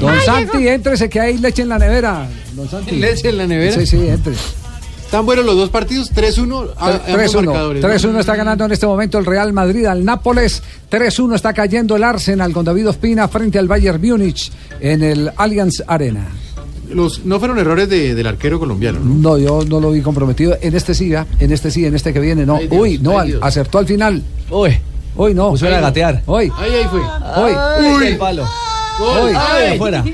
[0.00, 2.26] Don Santi, éntrese que hay leche en la nevera.
[2.54, 2.96] Don Santi.
[2.96, 3.72] ¿Leche en la nevera?
[3.74, 4.34] Sí, sí, entre.
[5.04, 7.46] Están buenos los dos partidos, 3-1 a- a ambos 3-1.
[7.46, 7.82] marcadores.
[7.82, 10.62] 3-1 está ganando en este momento el Real Madrid al Nápoles.
[10.88, 15.82] 3-1 está cayendo el Arsenal con David Ospina frente al Bayern Múnich en el Allianz
[15.88, 16.28] Arena.
[16.94, 19.14] Los, no fueron errores de- del arquero colombiano, ¿no?
[19.14, 20.56] No, yo no lo vi comprometido.
[20.60, 22.56] En este sí, en este sí, en este que viene, no.
[22.56, 24.22] Ay, Dios, Uy, no, ay, al- acertó al final.
[24.50, 24.76] Uy.
[25.16, 25.50] Hoy no.
[25.50, 26.22] Puso a Ay, gatear.
[26.26, 26.50] Hoy.
[26.56, 27.00] Ahí, ahí fue.
[27.42, 27.52] Hoy.
[27.96, 28.06] Uy.
[28.06, 28.44] El palo.
[29.00, 29.32] Hoy.
[29.36, 30.04] Ay, afuera.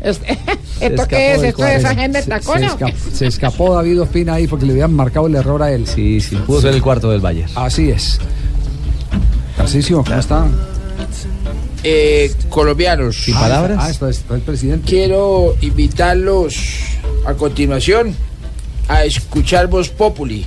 [0.00, 0.38] Este-
[0.78, 1.42] Se ¿Esto escapó qué es?
[1.42, 2.70] ¿Esto es agenda de Se- tacones?
[2.70, 5.86] Se, escapó, se escapó David Ospina ahí porque le habían marcado el error a él.
[5.88, 6.36] Sí, sí.
[6.36, 7.50] Pudo ser el cuarto del Bayern.
[7.56, 8.20] Así es.
[9.56, 10.46] Tarcisio, ¿cómo está?
[11.82, 13.16] Eh, colombianos.
[13.16, 13.78] ¿Sin palabras?
[13.80, 14.88] Ah, esto es esto es el presidente.
[14.88, 16.56] Quiero invitarlos
[17.26, 18.14] a continuación
[18.88, 20.46] a escuchar Voz Populi,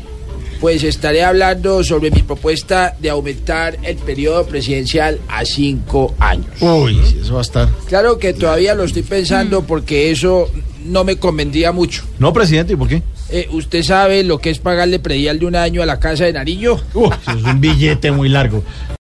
[0.59, 6.47] pues estaré hablando sobre mi propuesta de aumentar el periodo presidencial a cinco años.
[6.59, 7.69] Uy, eso va a estar.
[7.87, 10.49] Claro que todavía lo estoy pensando porque eso
[10.85, 12.03] no me convendría mucho.
[12.19, 13.03] No, presidente, ¿y por qué?
[13.29, 16.33] Eh, ¿Usted sabe lo que es pagarle predial de un año a la Casa de
[16.33, 16.75] Nariño?
[16.75, 18.63] Eso es un billete muy largo.